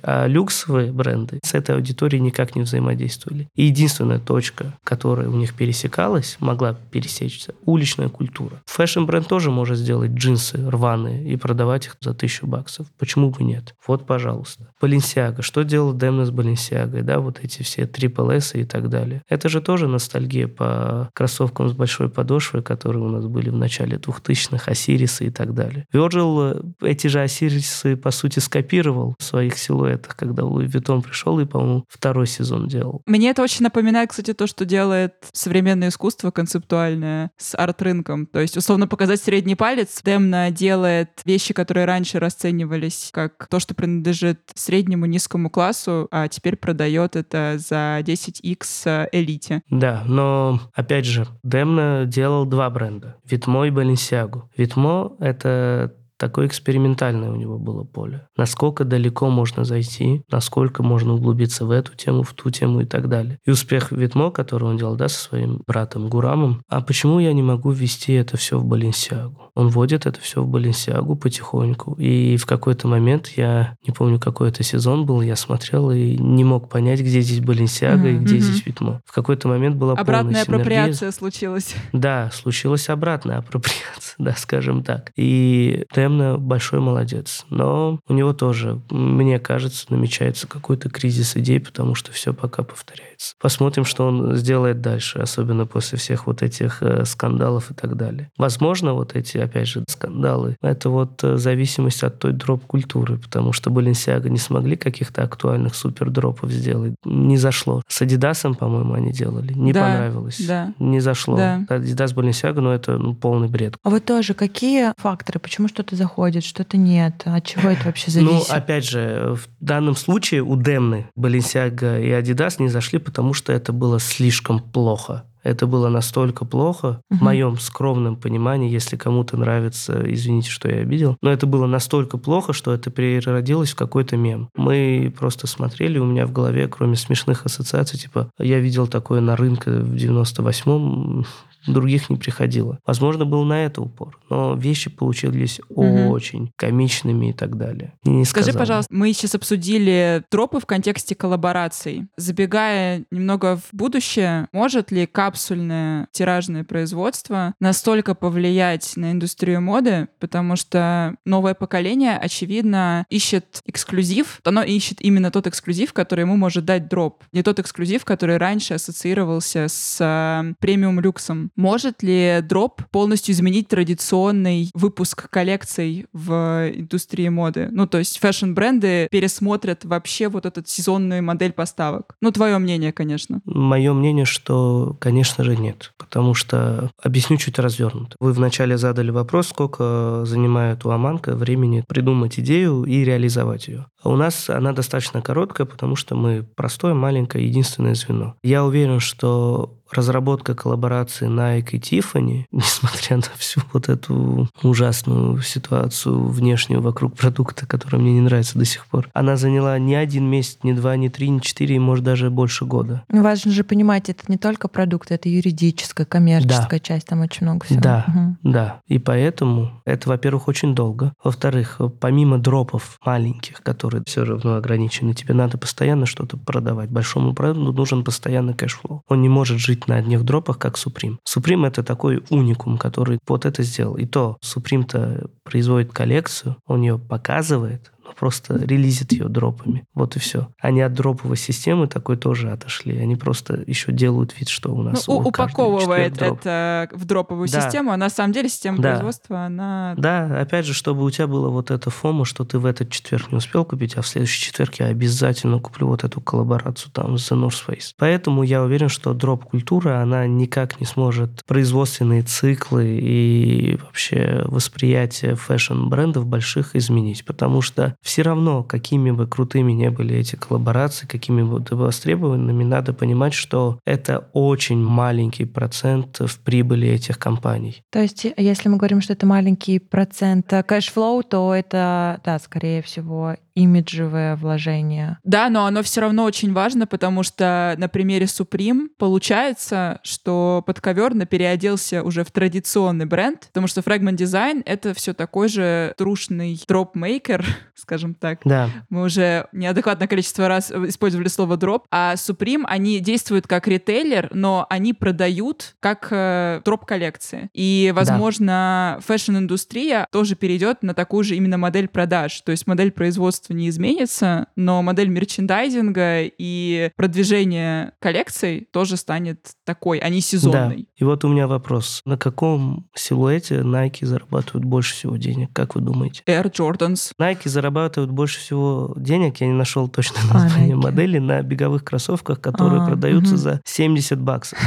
[0.04, 3.48] А люксовые бренды с этой аудиторией никак не взаимодействовали.
[3.56, 8.62] И единственная точка, которая у них пересекалась, могла пересечься, уличная культура.
[8.66, 12.88] Фэшн-бренд тоже может сделать джинсы рваные и продавать их за тысячу баксов.
[12.98, 13.76] Почему бы нет?
[13.86, 14.68] Вот, пожалуйста.
[14.82, 15.42] Баленсиага.
[15.42, 17.02] Что делал Демна с Баленсиагой?
[17.02, 19.24] Да, вот эти все Triple S и так далее.
[19.28, 23.98] Это же тоже ностальгия по кроссовкам с большой подошвой, которые у нас были в начале
[23.98, 25.86] 2000-х, Осирисы и так далее.
[25.94, 31.40] Virgil э, эти же Осирисы, по сути, скопировал в своих силуэтах, когда Louis Vuitton пришел
[31.40, 33.02] и, по-моему, второй сезон делал.
[33.06, 38.26] Мне это очень напоминает, кстати, то, что делает современное искусство концептуальное с арт-рынком.
[38.26, 40.02] То есть, условно, показать средний палец.
[40.04, 46.58] Демна делает вещи, которые раньше расценивались как то, что принадлежит среднему низкому классу, а теперь
[46.58, 49.62] продает это за 10x элите.
[49.70, 53.16] Да, но, опять же, Демна делал два бренда.
[53.24, 54.50] Витмо и Баленсиагу.
[54.58, 58.28] Витмо— это такое экспериментальное у него было поле.
[58.38, 63.08] Насколько далеко можно зайти, насколько можно углубиться в эту тему, в ту тему и так
[63.08, 63.40] далее.
[63.46, 66.62] И успех Витмо, который он делал, да, со своим братом Гурамом.
[66.68, 69.52] А почему я не могу ввести это все в Баленсиагу?
[69.56, 71.94] Он вводит это все в Баленсиагу потихоньку.
[71.94, 76.44] И в какой-то момент, я не помню, какой это сезон был, я смотрел и не
[76.44, 78.16] мог понять, где здесь Баленсиага mm-hmm.
[78.16, 78.40] и где mm-hmm.
[78.40, 79.02] здесь Витмо.
[79.06, 81.76] В какой-то момент была Обратная полная апроприация случилась.
[81.94, 85.12] Да, случилась обратная апроприация, да, скажем так.
[85.16, 87.46] И Темна большой молодец.
[87.52, 93.36] Но у него тоже, мне кажется, намечается какой-то кризис идей, потому что все пока повторяется.
[93.40, 98.32] Посмотрим, что он сделает дальше, особенно после всех вот этих э, скандалов и так далее.
[98.38, 103.70] Возможно, вот эти, опять же, скандалы, это вот э, зависимость от той дроп-культуры, потому что
[103.70, 106.96] Баленсиага не смогли каких-то актуальных супер-дропов сделать.
[107.06, 107.84] Не зашло.
[107.88, 109.54] С Адидасом, по-моему, они делали.
[109.54, 110.42] Не да, понравилось.
[110.48, 110.74] Да.
[110.80, 111.38] Не зашло.
[111.38, 111.64] Да.
[111.70, 113.76] Адидас Баленсиага, ну это ну, полный бред.
[113.84, 117.22] А вот тоже, какие факторы, почему что-то заходит, что-то нет?
[117.26, 118.50] От чего это вообще зависит?
[118.50, 123.54] Ну, опять же, в данном случае у Демны Баленсиага и Адидас не зашли, потому что
[123.54, 125.24] это было слишком плохо.
[125.44, 127.20] Это было настолько плохо, угу.
[127.20, 132.18] в моем скромном понимании, если кому-то нравится, извините, что я обидел, но это было настолько
[132.18, 134.50] плохо, что это переродилось в какой-то мем.
[134.56, 139.36] Мы просто смотрели, у меня в голове, кроме смешных ассоциаций, типа, я видел такое на
[139.36, 141.26] рынке в 98-м,
[141.74, 142.80] других не приходило.
[142.86, 146.10] Возможно, был на это упор, но вещи получились угу.
[146.10, 147.94] очень комичными и так далее.
[148.04, 152.08] Не Скажи, пожалуйста, мы сейчас обсудили тропы в контексте коллабораций.
[152.18, 160.56] Забегая немного в будущее, может ли капсульное тиражное производство настолько повлиять на индустрию моды, потому
[160.56, 166.88] что новое поколение, очевидно, ищет эксклюзив, оно ищет именно тот эксклюзив, который ему может дать
[166.88, 171.52] дроп, не тот эксклюзив, который раньше ассоциировался с э, премиум люксом.
[171.60, 177.68] Может ли дроп полностью изменить традиционный выпуск коллекций в индустрии моды?
[177.70, 182.16] Ну, то есть фэшн-бренды пересмотрят вообще вот эту сезонную модель поставок.
[182.22, 183.42] Ну, твое мнение, конечно.
[183.44, 185.92] Мое мнение, что, конечно же, нет.
[185.98, 188.16] Потому что, объясню чуть развернуто.
[188.22, 193.88] Вы вначале задали вопрос, сколько занимает у Аманка времени придумать идею и реализовать ее.
[194.02, 198.36] А у нас она достаточно короткая, потому что мы простое, маленькое, единственное звено.
[198.44, 206.28] Я уверен, что разработка коллаборации Nike и Tiffany, несмотря на всю вот эту ужасную ситуацию
[206.28, 210.60] внешнюю вокруг продукта, который мне не нравится до сих пор, она заняла не один месяц,
[210.64, 213.04] не два, не три, не четыре, и, может, даже больше года.
[213.10, 216.80] Ну, важно же понимать, это не только продукт, это юридическая, коммерческая да.
[216.80, 217.82] часть, там очень много всего.
[217.82, 218.52] Да, угу.
[218.52, 218.82] да.
[218.88, 221.14] И поэтому это, во-первых, очень долго.
[221.24, 226.90] Во-вторых, помимо дропов маленьких, которые все равно ограничены, тебе надо постоянно что-то продавать.
[226.90, 229.04] Большому бренду нужен постоянно cash flow.
[229.08, 231.18] Он не может жить на одних дропах, как Supreme.
[231.28, 233.96] Supreme это такой уникум, который вот это сделал.
[233.96, 239.86] И то Supreme-то производит коллекцию, он ее показывает, просто релизит ее дропами.
[239.94, 240.50] Вот и все.
[240.60, 242.98] Они от дроповой системы такой тоже отошли.
[242.98, 245.08] Они просто еще делают вид, что у нас...
[245.08, 247.62] Ну, упаковывает это в дроповую да.
[247.62, 248.92] систему, а на самом деле система да.
[248.92, 249.96] производства, она...
[249.98, 253.32] Да, опять же, чтобы у тебя было вот это фома, что ты в этот четверг
[253.32, 257.32] не успел купить, а в следующий четверг я обязательно куплю вот эту коллаборацию там с
[257.32, 257.94] The North Face.
[257.98, 266.26] Поэтому я уверен, что дроп-культура, она никак не сможет производственные циклы и вообще восприятие фэшн-брендов
[266.26, 271.64] больших изменить, потому что все равно, какими бы крутыми не были эти коллаборации, какими бы
[271.70, 277.84] востребованными, надо понимать, что это очень маленький процент в прибыли этих компаний.
[277.92, 282.82] То есть, если мы говорим, что это маленький процент cash flow, то это, да, скорее
[282.82, 285.18] всего, имиджевое вложение.
[285.24, 291.26] Да, но оно все равно очень важно, потому что на примере Supreme получается, что подковерно
[291.26, 297.46] переоделся уже в традиционный бренд, потому что Fragment Design— это все такой же трушный dropmaker,
[297.90, 298.42] скажем так.
[298.46, 298.70] Да.
[298.92, 304.68] Мы уже неадекватное количество раз использовали слово дроп, а Supreme, они действуют как ритейлер, но
[304.70, 307.50] они продают как э, дроп-коллекции.
[307.56, 309.02] И, возможно, да.
[309.08, 314.46] фэшн-индустрия тоже перейдет на такую же именно модель продаж, то есть модель производства не изменится,
[314.56, 320.78] но модель мерчендайзинга и продвижение коллекций тоже станет такой, а не сезонной.
[320.78, 320.84] Да.
[320.98, 322.02] И вот у меня вопрос.
[322.06, 326.22] На каком силуэте Nike зарабатывают больше всего денег, как вы думаете?
[326.28, 327.14] Air Jordans.
[327.20, 327.79] Nike зарабатывают
[328.10, 332.86] больше всего денег, я не нашел точно название а, модели, на беговых кроссовках, которые а,
[332.86, 333.42] продаются угу.
[333.42, 334.60] за 70 баксов.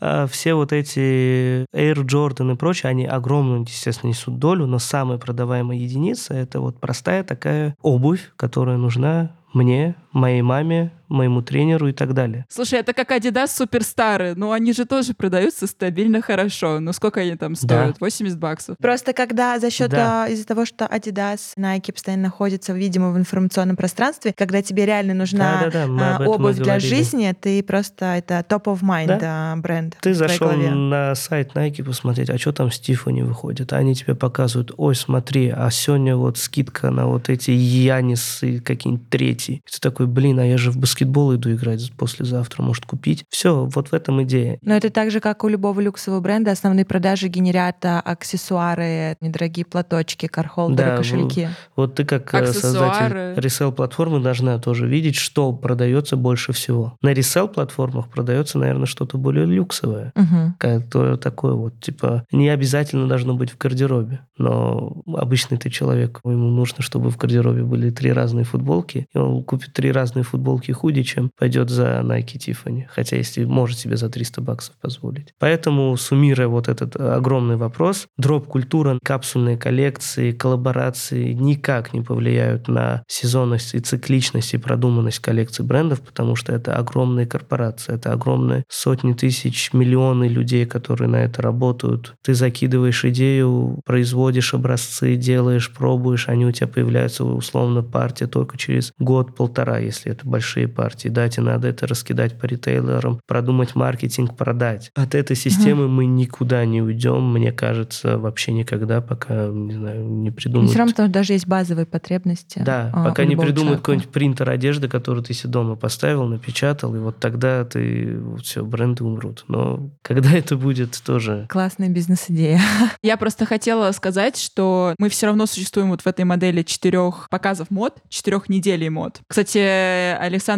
[0.00, 5.18] А все вот эти Air Jordan и прочее, они огромную, естественно, несут долю, но самая
[5.18, 11.92] продаваемая единица— это вот простая такая обувь, которая нужна мне, моей маме, моему тренеру и
[11.92, 12.46] так далее.
[12.48, 16.80] Слушай, это как Adidas суперстары, но они же тоже продаются стабильно хорошо.
[16.80, 17.92] Ну сколько они там стоят?
[17.92, 17.96] Да.
[18.00, 18.76] 80 баксов.
[18.78, 20.24] Просто когда за счет да.
[20.24, 25.14] А, из-за того, что Adidas, Nike постоянно находятся, видимо, в информационном пространстве, когда тебе реально
[25.14, 29.52] нужна да, да, да, обувь для жизни, ты просто это top of mind да?
[29.52, 29.96] А, бренд.
[30.00, 33.72] Ты зашел на сайт Nike посмотреть, а что там с Тиффани выходит?
[33.72, 39.08] Они тебе показывают, ой, смотри, а сегодня вот скидка на вот эти Янис и какие-нибудь
[39.08, 39.62] третьи.
[39.66, 43.24] И ты такой, блин, а я же в баскетбол иду играть послезавтра, может купить.
[43.28, 44.58] Все, вот в этом идея.
[44.62, 50.26] Но это так же, как у любого люксового бренда, основные продажи генерят аксессуары, недорогие платочки,
[50.26, 51.48] кархолдеры, да, кошельки.
[51.74, 52.74] Вот, вот ты как э, аксессуары.
[52.80, 56.96] создатель ресел-платформы должна тоже видеть, что продается больше всего.
[57.02, 60.54] На ресел-платформах продается, наверное, что-то более люксовое, угу.
[60.58, 66.50] которое такое вот, типа, не обязательно должно быть в гардеробе, но обычный ты человек, ему
[66.50, 71.02] нужно, чтобы в гардеробе были три разные футболки, и он купит три разные футболки худи,
[71.02, 72.84] чем пойдет за Nike Tiffany.
[72.88, 75.34] Хотя если может себе за 300 баксов позволить.
[75.40, 83.74] Поэтому, суммируя вот этот огромный вопрос, дроп-культура, капсульные коллекции, коллаборации никак не повлияют на сезонность
[83.74, 89.72] и цикличность и продуманность коллекций брендов, потому что это огромные корпорации, это огромные сотни тысяч,
[89.72, 92.14] миллионы людей, которые на это работают.
[92.22, 98.92] Ты закидываешь идею, производишь образцы, делаешь, пробуешь, они у тебя появляются условно партия только через
[99.00, 101.08] год, полтора, если это большие партии.
[101.08, 104.90] Да, тебе надо это раскидать по ритейлерам, продумать маркетинг, продать.
[104.94, 105.92] От этой системы угу.
[105.92, 110.70] мы никуда не уйдем, мне кажется, вообще никогда, пока, не знаю, не придумают.
[110.70, 112.62] Все равно потому, даже есть базовые потребности.
[112.64, 116.98] Да, а, пока не придумают какой-нибудь принтер одежды, который ты себе дома поставил, напечатал, и
[116.98, 119.44] вот тогда ты, все, бренды умрут.
[119.48, 121.46] Но когда это будет, тоже...
[121.48, 122.60] Классная бизнес-идея.
[123.02, 127.70] Я просто хотела сказать, что мы все равно существуем вот в этой модели четырех показов
[127.70, 129.20] мод, четырех недель мод.
[129.26, 129.58] Кстати,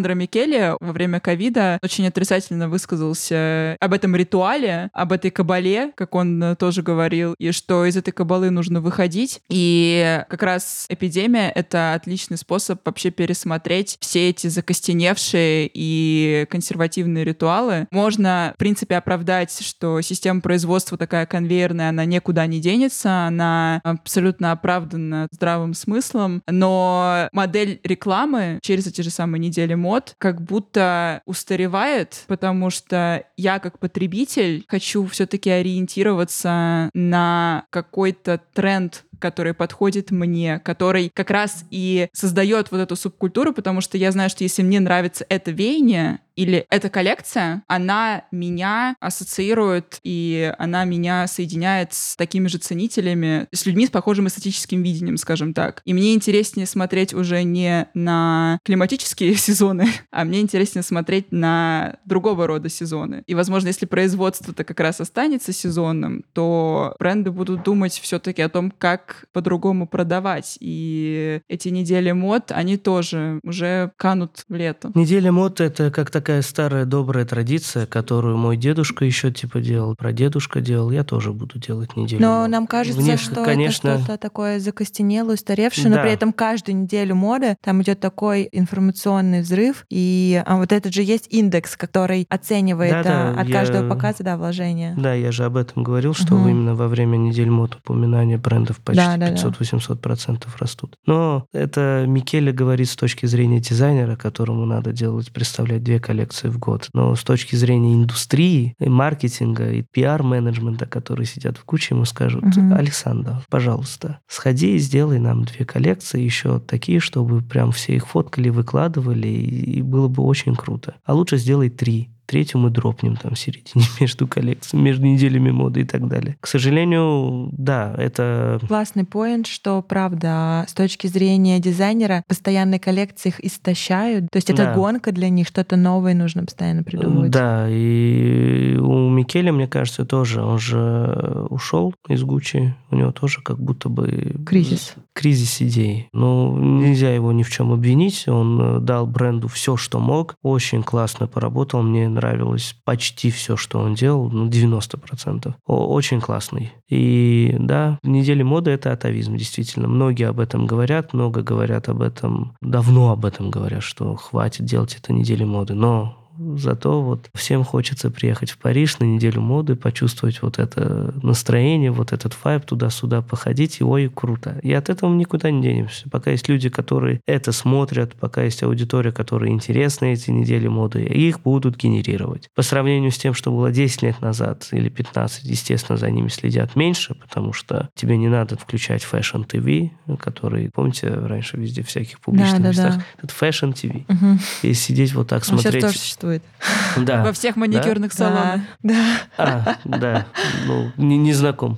[0.09, 6.14] Александра Микеле во время ковида очень отрицательно высказался об этом ритуале, об этой кабале, как
[6.14, 9.40] он тоже говорил, и что из этой кабалы нужно выходить.
[9.50, 17.86] И как раз эпидемия— это отличный способ вообще пересмотреть все эти закостеневшие и консервативные ритуалы.
[17.90, 24.52] Можно, в принципе, оправдать, что система производства такая конвейерная, она никуда не денется, она абсолютно
[24.52, 32.24] оправдана здравым смыслом, но модель рекламы через эти же самые недели мод как будто устаревает,
[32.26, 41.11] потому что я как потребитель хочу все-таки ориентироваться на какой-то тренд который подходит мне, который
[41.12, 45.26] как раз и создает вот эту субкультуру, потому что я знаю, что если мне нравится
[45.28, 52.59] это веяние, или эта коллекция, она меня ассоциирует и она меня соединяет с такими же
[52.59, 55.82] ценителями, с людьми с похожим эстетическим видением, скажем так.
[55.84, 62.47] И мне интереснее смотреть уже не на климатические сезоны, а мне интереснее смотреть на другого
[62.47, 63.24] рода сезоны.
[63.26, 68.70] И, возможно, если производство-то как раз останется сезонным, то бренды будут думать все-таки о том,
[68.70, 70.57] как по-другому продавать.
[70.61, 74.93] И эти недели мод, они тоже уже канут в лето.
[74.95, 79.94] Неделя мод— это как так такая старая добрая традиция, которую мой дедушка еще типа делал,
[79.96, 82.20] прадедушка делал, я тоже буду делать неделю.
[82.20, 86.02] Но нам кажется, Внешне, что конечно, это что-то такое закостенелое, устаревшее, но Да.
[86.02, 91.02] при этом каждую неделю моды там идет такой информационный взрыв, и а, вот этот же
[91.02, 94.94] есть индекс, который оценивает Да-да, а, от я- каждого показа да, вложения.
[94.98, 96.48] Да, я же об этом говорил, что Мгм.
[96.50, 99.32] именно во время недель мод упоминания брендов почти Да, да, да.
[99.32, 100.96] 500-800% растут.
[101.06, 106.17] Но это Микеле говорит с точки зрения дизайнера, которому надо делать, представлять две коллекции
[106.50, 106.88] в год.
[106.92, 112.44] Но с точки зрения индустрии, и маркетинга, и пиар-менеджмента, которые сидят в куче, ему скажут,
[112.44, 112.74] Мгм.
[112.74, 118.48] Александр, пожалуйста, сходи и сделай нам две коллекции, еще такие, чтобы прям все их фоткали,
[118.48, 120.94] выкладывали, и было бы очень круто.
[121.04, 122.10] А лучше сделай три.
[122.28, 126.36] Третью мы дропнем там в середине между коллекциями, между неделями моды и так далее.
[126.40, 133.42] К сожалению, да, это Классный поинт, что, правда, с точки зрения дизайнера, постоянные коллекции их
[133.44, 134.28] истощают.
[134.30, 134.74] То есть это Да.
[134.74, 137.30] гонка для них, что-то новое нужно постоянно придумывать.
[137.30, 140.42] Да, и у Микеля, мне кажется, тоже.
[140.42, 142.74] Он же ушел из Гуччи.
[142.90, 144.36] У него тоже как будто бы...
[144.46, 144.94] Кризис.
[145.14, 146.08] Кризис идей.
[146.12, 148.28] Ну, нельзя его ни в чем обвинить.
[148.28, 150.34] Он э, дал бренду все, что мог.
[150.42, 151.82] Очень классно поработал.
[151.82, 154.30] Мне нравилось почти все, что он делал.
[154.30, 155.54] Ну, 90%.
[155.66, 156.72] О- Очень классный.
[156.88, 159.88] И да, неделя моды— это атовизм, действительно.
[159.88, 164.96] Многие об этом говорят, много говорят об этом, давно об этом говорят, что хватит делать
[165.00, 165.74] это недели моды.
[165.74, 166.14] Но
[166.57, 172.12] Зато вот всем хочется приехать в Париж на неделю моды, почувствовать вот это настроение, вот
[172.12, 174.59] этот вайб, туда-сюда походить, и ой, круто.
[174.62, 176.09] И от этого мы никуда не денемся.
[176.11, 181.41] Пока есть люди, которые это смотрят, пока есть аудитория, которой интересны эти недели моды, их
[181.41, 182.49] будут генерировать.
[182.55, 186.76] По сравнению с тем, что было 10 лет назад или 15, естественно, за ними следят
[186.76, 192.59] меньше, потому что тебе не надо включать Fashion TV, который, помните, раньше везде всяких публичных
[192.59, 193.05] Да, да, местах, да.
[193.22, 194.05] это Fashion TV.
[194.09, 194.39] Мгм.
[194.62, 195.82] И сидеть вот так сейчас смотреть.
[195.82, 196.27] тоже существует.
[196.96, 197.22] Да.
[197.22, 198.60] Во всех маникюрных салонах.
[198.82, 199.04] Да.
[199.36, 200.26] А, да.
[200.66, 201.76] Ну, не, не знаком.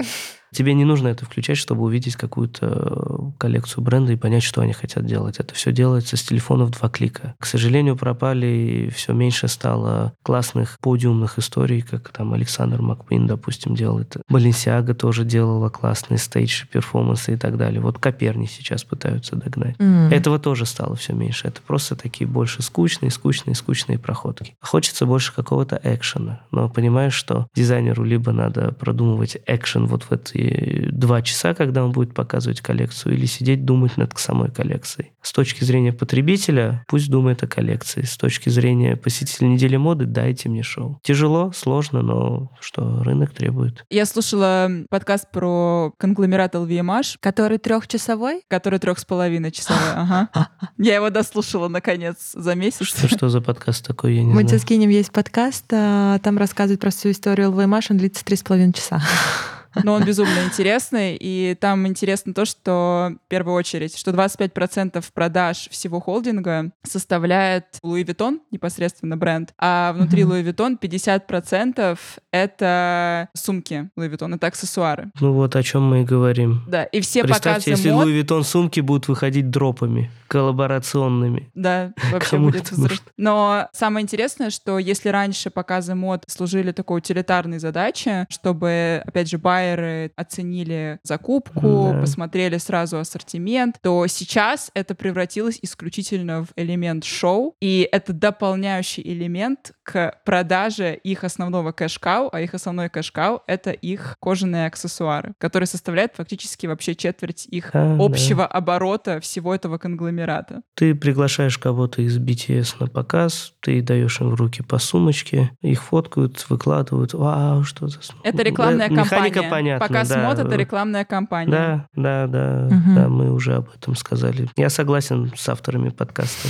[0.52, 5.06] Тебе не нужно это включать, чтобы увидеть какую-то коллекцию бренда и понять, что они хотят
[5.06, 5.38] делать.
[5.38, 7.34] Это все делается с телефона в два клика.
[7.38, 14.00] К сожалению, пропали, все меньше стало классных подиумных историй, как там Александр Маккуин, допустим, делал
[14.00, 14.22] это.
[14.28, 17.80] Баленсиага тоже делала классные стейдж-перформансы и так далее.
[17.80, 19.76] Вот Коперни сейчас пытаются догнать.
[19.78, 20.10] М.
[20.10, 21.48] Этого тоже стало все меньше.
[21.48, 24.54] Это просто такие больше скучные, скучные, скучные проходки.
[24.60, 26.42] Хочется больше какого-то экшена.
[26.50, 31.92] Но понимаешь, что дизайнеру либо надо продумывать экшен вот в эти два часа, когда он
[31.92, 35.12] будет показывать коллекцию, или сидеть думать над самой коллекцией.
[35.22, 38.02] С точки зрения потребителя, пусть думает о коллекции.
[38.02, 40.98] С точки зрения посетителя недели моды, дайте мне шоу.
[41.02, 43.84] Тяжело, сложно, но что рынок требует.
[43.90, 48.42] Я слушала подкаст про конгломерат LVMH, Который трехчасовой?
[48.48, 49.80] который трех с половиной часовой.
[49.94, 50.28] Ага.
[50.78, 52.86] Я его дослушала, наконец, за месяц.
[52.86, 54.60] Что, что за подкаст такой, я не Мы тебе знаю.
[54.60, 58.72] скинем, есть подкаст, а, там рассказывают про всю историю ЛВМаш, он длится три с половиной
[58.72, 59.02] часа.
[59.82, 65.68] Но он безумно интересный, и там интересно то, что, в первую очередь, что 25% продаж
[65.70, 70.22] всего холдинга составляет Louis Vuitton, непосредственно бренд, а внутри.
[70.22, 71.98] Louis Vuitton 50%
[72.30, 75.10] это сумки Louis Vuitton, это аксессуары.
[75.20, 76.62] Ну вот о чем мы и говорим.
[76.68, 78.04] Да, и все Представьте, показы если мод...
[78.04, 81.50] Louis Vuitton сумки будут выходить дропами, коллаборационными.
[81.54, 82.90] Да, вообще Кому будет взрыв.
[82.90, 83.04] нужно?
[83.16, 89.38] Но самое интересное, что если раньше показы мод служили такой утилитарной задачей, чтобы, опять же,
[89.60, 92.00] байеры оценили закупку, Да.
[92.00, 99.72] посмотрели сразу ассортимент, то сейчас это превратилось исключительно в элемент шоу, и это дополняющий элемент
[99.82, 106.12] к продаже их основного кэш-кау, а их основной кэш-кау— это их кожаные аксессуары, которые составляют
[106.16, 108.04] фактически вообще четверть их А, да.
[108.04, 110.62] общего оборота всего этого конгломерата.
[110.74, 115.82] Ты приглашаешь кого-то из BTS на показ, ты даешь им в руки по сумочке, их
[115.82, 117.12] фоткают, выкладывают.
[117.14, 117.98] Вау, что за...
[118.22, 119.78] Это рекламная Да, механика кампания.
[119.78, 120.18] понятна, Показ да.
[120.28, 121.50] мод— это рекламная кампания.
[121.50, 122.94] Да, да, да, Мгм.
[122.94, 124.48] да, мы уже об этом сказали.
[124.56, 126.48] Я согласен с авторами подкаста.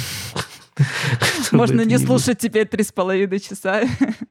[1.53, 3.83] Можно не слушать теперь три с половиной часа.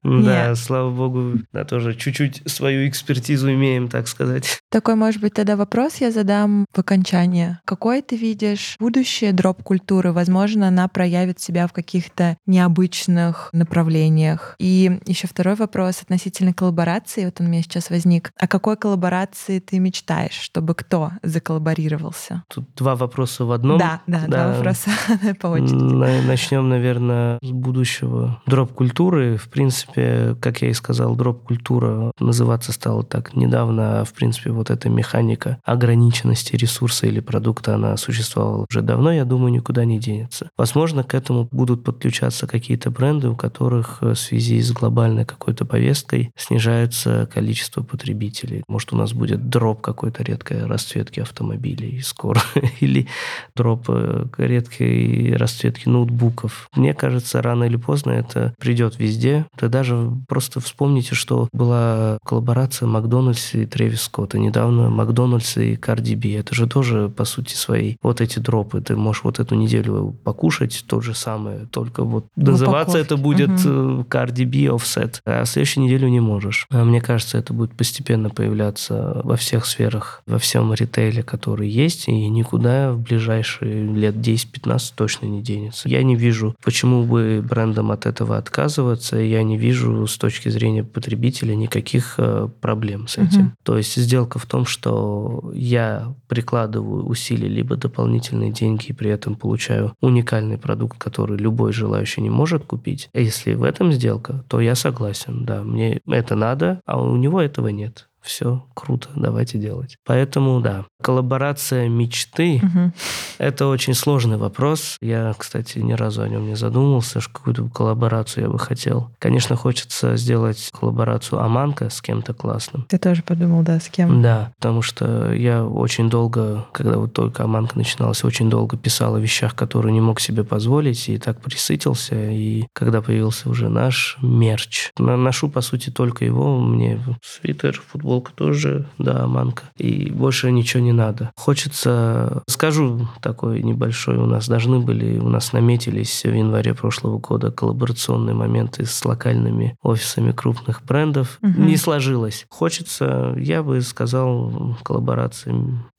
[0.04, 0.58] Да, Нет.
[0.58, 4.60] слава богу, да, тоже чуть-чуть свою экспертизу имеем, так сказать.
[4.72, 7.60] Такой, может быть, тогда вопрос я задам в окончание.
[7.66, 10.12] Какое ты видишь будущее дроп-культуры?
[10.12, 14.56] Возможно, она проявит себя в каких-то необычных направлениях.
[14.60, 17.26] И еще второй вопрос относительно коллаборации.
[17.26, 18.32] Вот он у меня сейчас возник.
[18.40, 22.44] О какой коллаборации ты мечтаешь, чтобы кто заколлаборировался?
[22.48, 23.78] Тут два вопроса в одном.
[23.78, 24.90] Да, да, два вопроса
[25.40, 25.74] по очереди.
[25.74, 29.36] На- Начнем, наверное, с будущего дроп-культуры.
[29.36, 34.06] В принципе, как я и сказал, дроп-культура называться стала так недавно.
[34.06, 39.52] В принципе, вот эта механика ограниченности ресурса или продукта, она существовала уже давно, я думаю,
[39.52, 40.50] никуда не денется.
[40.58, 46.32] Возможно, к этому будут подключаться какие-то бренды, у которых в связи с глобальной какой-то повесткой
[46.38, 48.64] снижается количество потребителей.
[48.70, 52.42] Может, у нас будет дроп какой-то редкой расцветки автомобилей скоро,
[52.80, 53.10] или
[53.58, 55.90] дроп э, редкой расцветки
[56.30, 56.70] ноутбуков.
[56.76, 59.46] Мне кажется, рано или поздно это придет везде.
[59.60, 64.38] Да даже просто вспомните, что была коллаборация Макдональдс и Трэвис Скотта.
[64.40, 66.40] Недавно Макдональдс и Cardi B.
[66.40, 68.82] Это же тоже, по сути своей, вот эти дропы.
[68.82, 73.02] Ты можешь вот эту неделю покушать то же самое, только вот в называться упаковке.
[73.02, 74.06] это будет угу.
[74.10, 76.68] Cardi B Offset, а следующей неделю не можешь.
[76.72, 82.08] А мне кажется, это будет постепенно появляться во всех сферах, во всем ритейле, который есть,
[82.08, 85.90] и никуда в ближайшие лет 10-15 точно не денется.
[85.90, 90.84] Я не вижу, почему бы брендам от этого отказываться, я не вижу с точки зрения
[90.84, 93.42] потребителя никаких э, проблем с этим.
[93.42, 93.52] Угу.
[93.64, 99.36] То есть сделка в том, что я прикладываю усилия либо дополнительные деньги и при этом
[99.36, 103.10] получаю уникальный продукт, который любой желающий не может купить.
[103.14, 107.70] Если в этом сделка, то я согласен, да, мне это надо, а у него этого
[107.70, 109.98] нет все круто, давайте делать.
[110.06, 112.92] Поэтому, да, коллаборация мечты угу.
[113.38, 114.98] это очень сложный вопрос.
[115.02, 119.12] Я, кстати, ни разу о нем не задумывался, что какую-то коллаборацию я бы хотел.
[119.20, 122.86] Конечно, хочется сделать коллаборацию Аманка с кем-то классным.
[122.90, 124.22] Ты тоже подумал, да, с кем?
[124.22, 129.20] Да, потому что я очень долго, когда вот только Аманка начиналась, очень долго писал о
[129.20, 132.16] вещах, которые не мог себе позволить, и так присытился.
[132.16, 136.60] И когда появился уже наш мерч, ношу, по сути, только его.
[136.60, 139.64] Мне свитер, футбол футболка тоже, да, манка.
[139.78, 141.32] И больше ничего не надо.
[141.36, 147.52] Хочется, скажу такой небольшой, у нас должны были, у нас наметились в январе прошлого года
[147.52, 151.38] коллаборационные моменты с локальными офисами крупных брендов.
[151.44, 151.62] Угу.
[151.62, 152.46] Не сложилось.
[152.50, 155.54] Хочется, я бы сказал, коллаборации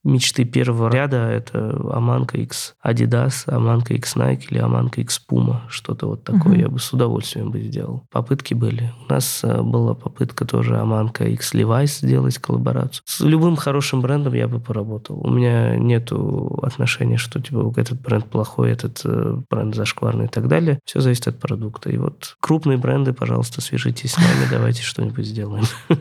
[0.05, 6.07] мечты первого ряда это Аманка X Adidas, Аманка X Nike или Аманка X Puma, что-то
[6.07, 6.61] вот такое uh-huh.
[6.61, 8.05] я бы с удовольствием бы сделал.
[8.11, 8.93] Попытки были.
[9.07, 13.03] У нас э, была попытка тоже Аманка X Levi's сделать коллаборацию.
[13.07, 15.21] С любым хорошим брендом я бы поработал.
[15.21, 20.49] У меня нету отношения, что типа этот бренд плохой, этот э, бренд зашкварный и так
[20.49, 20.81] далее.
[20.85, 21.91] Все зависит от продукта.
[21.91, 25.65] И вот крупные бренды, пожалуйста, свяжитесь с нами, давайте что-нибудь сделаем.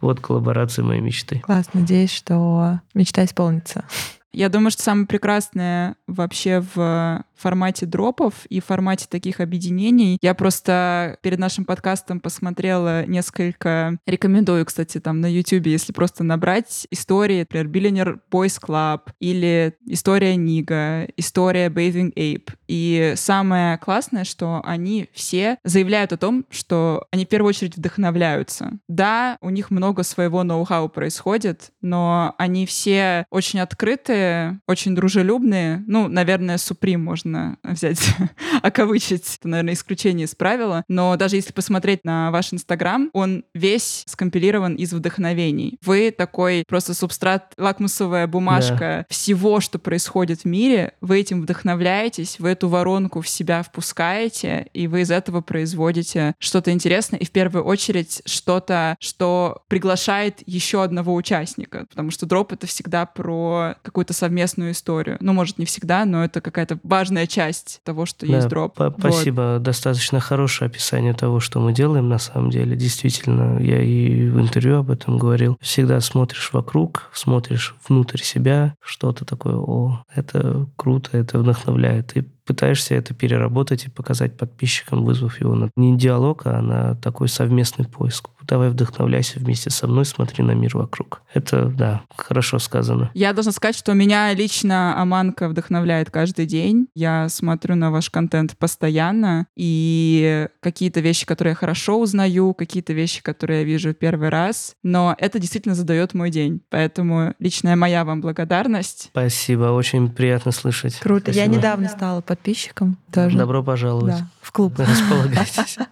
[0.00, 1.40] Вот коллаборация моей мечты.
[1.40, 3.84] Класс, надеюсь, что мечта исполнится.
[4.32, 10.18] Я думаю, что самое прекрасное вообще в формате дропов и формате таких объединений.
[10.20, 16.86] Я просто перед нашим подкастом посмотрела несколько, рекомендую, кстати, там на YouTube, если просто набрать
[16.90, 22.52] истории, например, Billionaire Boys Club или история Нига, история Bathing Ape.
[22.66, 28.78] И самое классное, что они все заявляют о том, что они в первую очередь вдохновляются.
[28.88, 35.84] Да, у них много своего ноу-хау происходит, но они все очень открытые, очень дружелюбные.
[35.86, 38.14] Ну, наверное, Supreme можно можно взять,
[38.62, 39.36] окавычить.
[39.38, 40.84] Это, наверное, исключение из правила.
[40.88, 45.78] Но даже если посмотреть на ваш Инстаграм, он весь скомпилирован из вдохновений.
[45.84, 49.06] Вы такой просто субстрат, лакмусовая бумажка да.
[49.08, 50.92] всего, что происходит в мире.
[51.00, 56.70] Вы этим вдохновляетесь, вы эту воронку в себя впускаете, и вы из этого производите что-то
[56.72, 61.86] интересное, и в первую очередь что-то, что приглашает еще одного участника.
[61.88, 65.16] Потому что дроп— это всегда про какую-то совместную историю.
[65.20, 68.78] Ну, может, не всегда, но это какая-то важная часть того, что да, есть дроп.
[68.78, 68.96] Вот.
[68.98, 69.58] Спасибо.
[69.60, 72.76] Достаточно хорошее описание того, что мы делаем на самом деле.
[72.76, 75.56] Действительно, я и в интервью об этом говорил.
[75.60, 82.16] Всегда смотришь вокруг, смотришь внутрь себя, что-то такое, о, это круто, это вдохновляет.
[82.16, 87.28] И пытаешься это переработать и показать подписчикам, вызвав его на не диалог, а на такой
[87.28, 88.30] совместный поиск.
[88.48, 91.20] Давай вдохновляйся вместе со мной, смотри на мир вокруг.
[91.34, 93.10] Это, да, хорошо сказано.
[93.12, 96.88] Я должна сказать, что меня лично Аманка вдохновляет каждый день.
[96.94, 103.22] Я смотрю на ваш контент постоянно, и какие-то вещи, которые я хорошо узнаю, какие-то вещи,
[103.22, 106.62] которые я вижу первый раз, но это действительно задает мой день.
[106.70, 109.08] Поэтому личная моя вам благодарность.
[109.10, 110.98] Спасибо, очень приятно слышать.
[111.00, 111.32] Круто.
[111.32, 111.44] Спасибо.
[111.44, 113.36] Я недавно стала подписчиком тоже.
[113.36, 114.16] Добро пожаловать.
[114.16, 114.74] Да, в клуб.
[114.78, 115.78] Располагайтесь.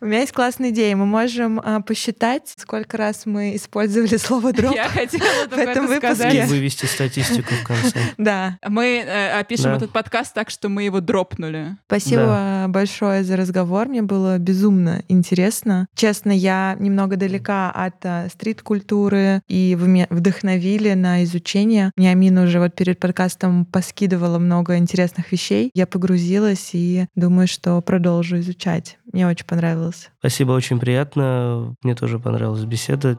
[0.00, 0.96] У меня есть классная идея.
[0.96, 4.74] Мы можем а, посчитать, сколько раз мы использовали слово дроп.
[4.74, 6.14] Я хотела в этом выпуске.
[6.14, 6.34] сказать.
[6.34, 7.98] И вывести статистику в конце.
[8.18, 8.58] Да.
[8.68, 9.76] Мы э, опишем Да.
[9.76, 11.76] этот подкаст так, что мы его дропнули.
[11.86, 13.88] Спасибо большое за разговор.
[13.88, 15.86] Мне было безумно интересно.
[15.94, 21.92] Честно, я немного далека от а, стрит-культуры, и вы меня вдохновили на изучение.
[21.96, 25.70] Мне Амина уже вот перед подкастом поскидывала много интересных вещей.
[25.74, 28.98] Я погрузилась и думаю, что продолжу изучать.
[29.14, 30.10] Мне очень понравилось.
[30.18, 31.76] Спасибо, очень приятно.
[31.84, 33.16] Мне тоже понравилась беседа.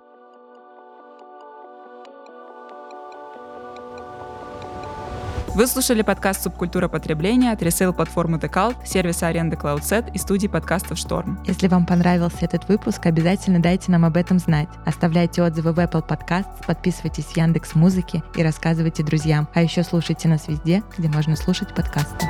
[5.56, 10.98] Вы слушали подкаст «Субкультура потребления» от ресейл-платформы The Cult, сервиса аренды CloudSet и студии подкастов
[10.98, 11.41] «Шторм».
[11.46, 14.68] Если вам понравился этот выпуск, обязательно дайте нам об этом знать.
[14.86, 19.48] Оставляйте отзывы в Apple Podcasts, подписывайтесь в Яндекс Музыки и рассказывайте друзьям.
[19.54, 22.28] А еще слушайте нас везде, где можно слушать подкасты.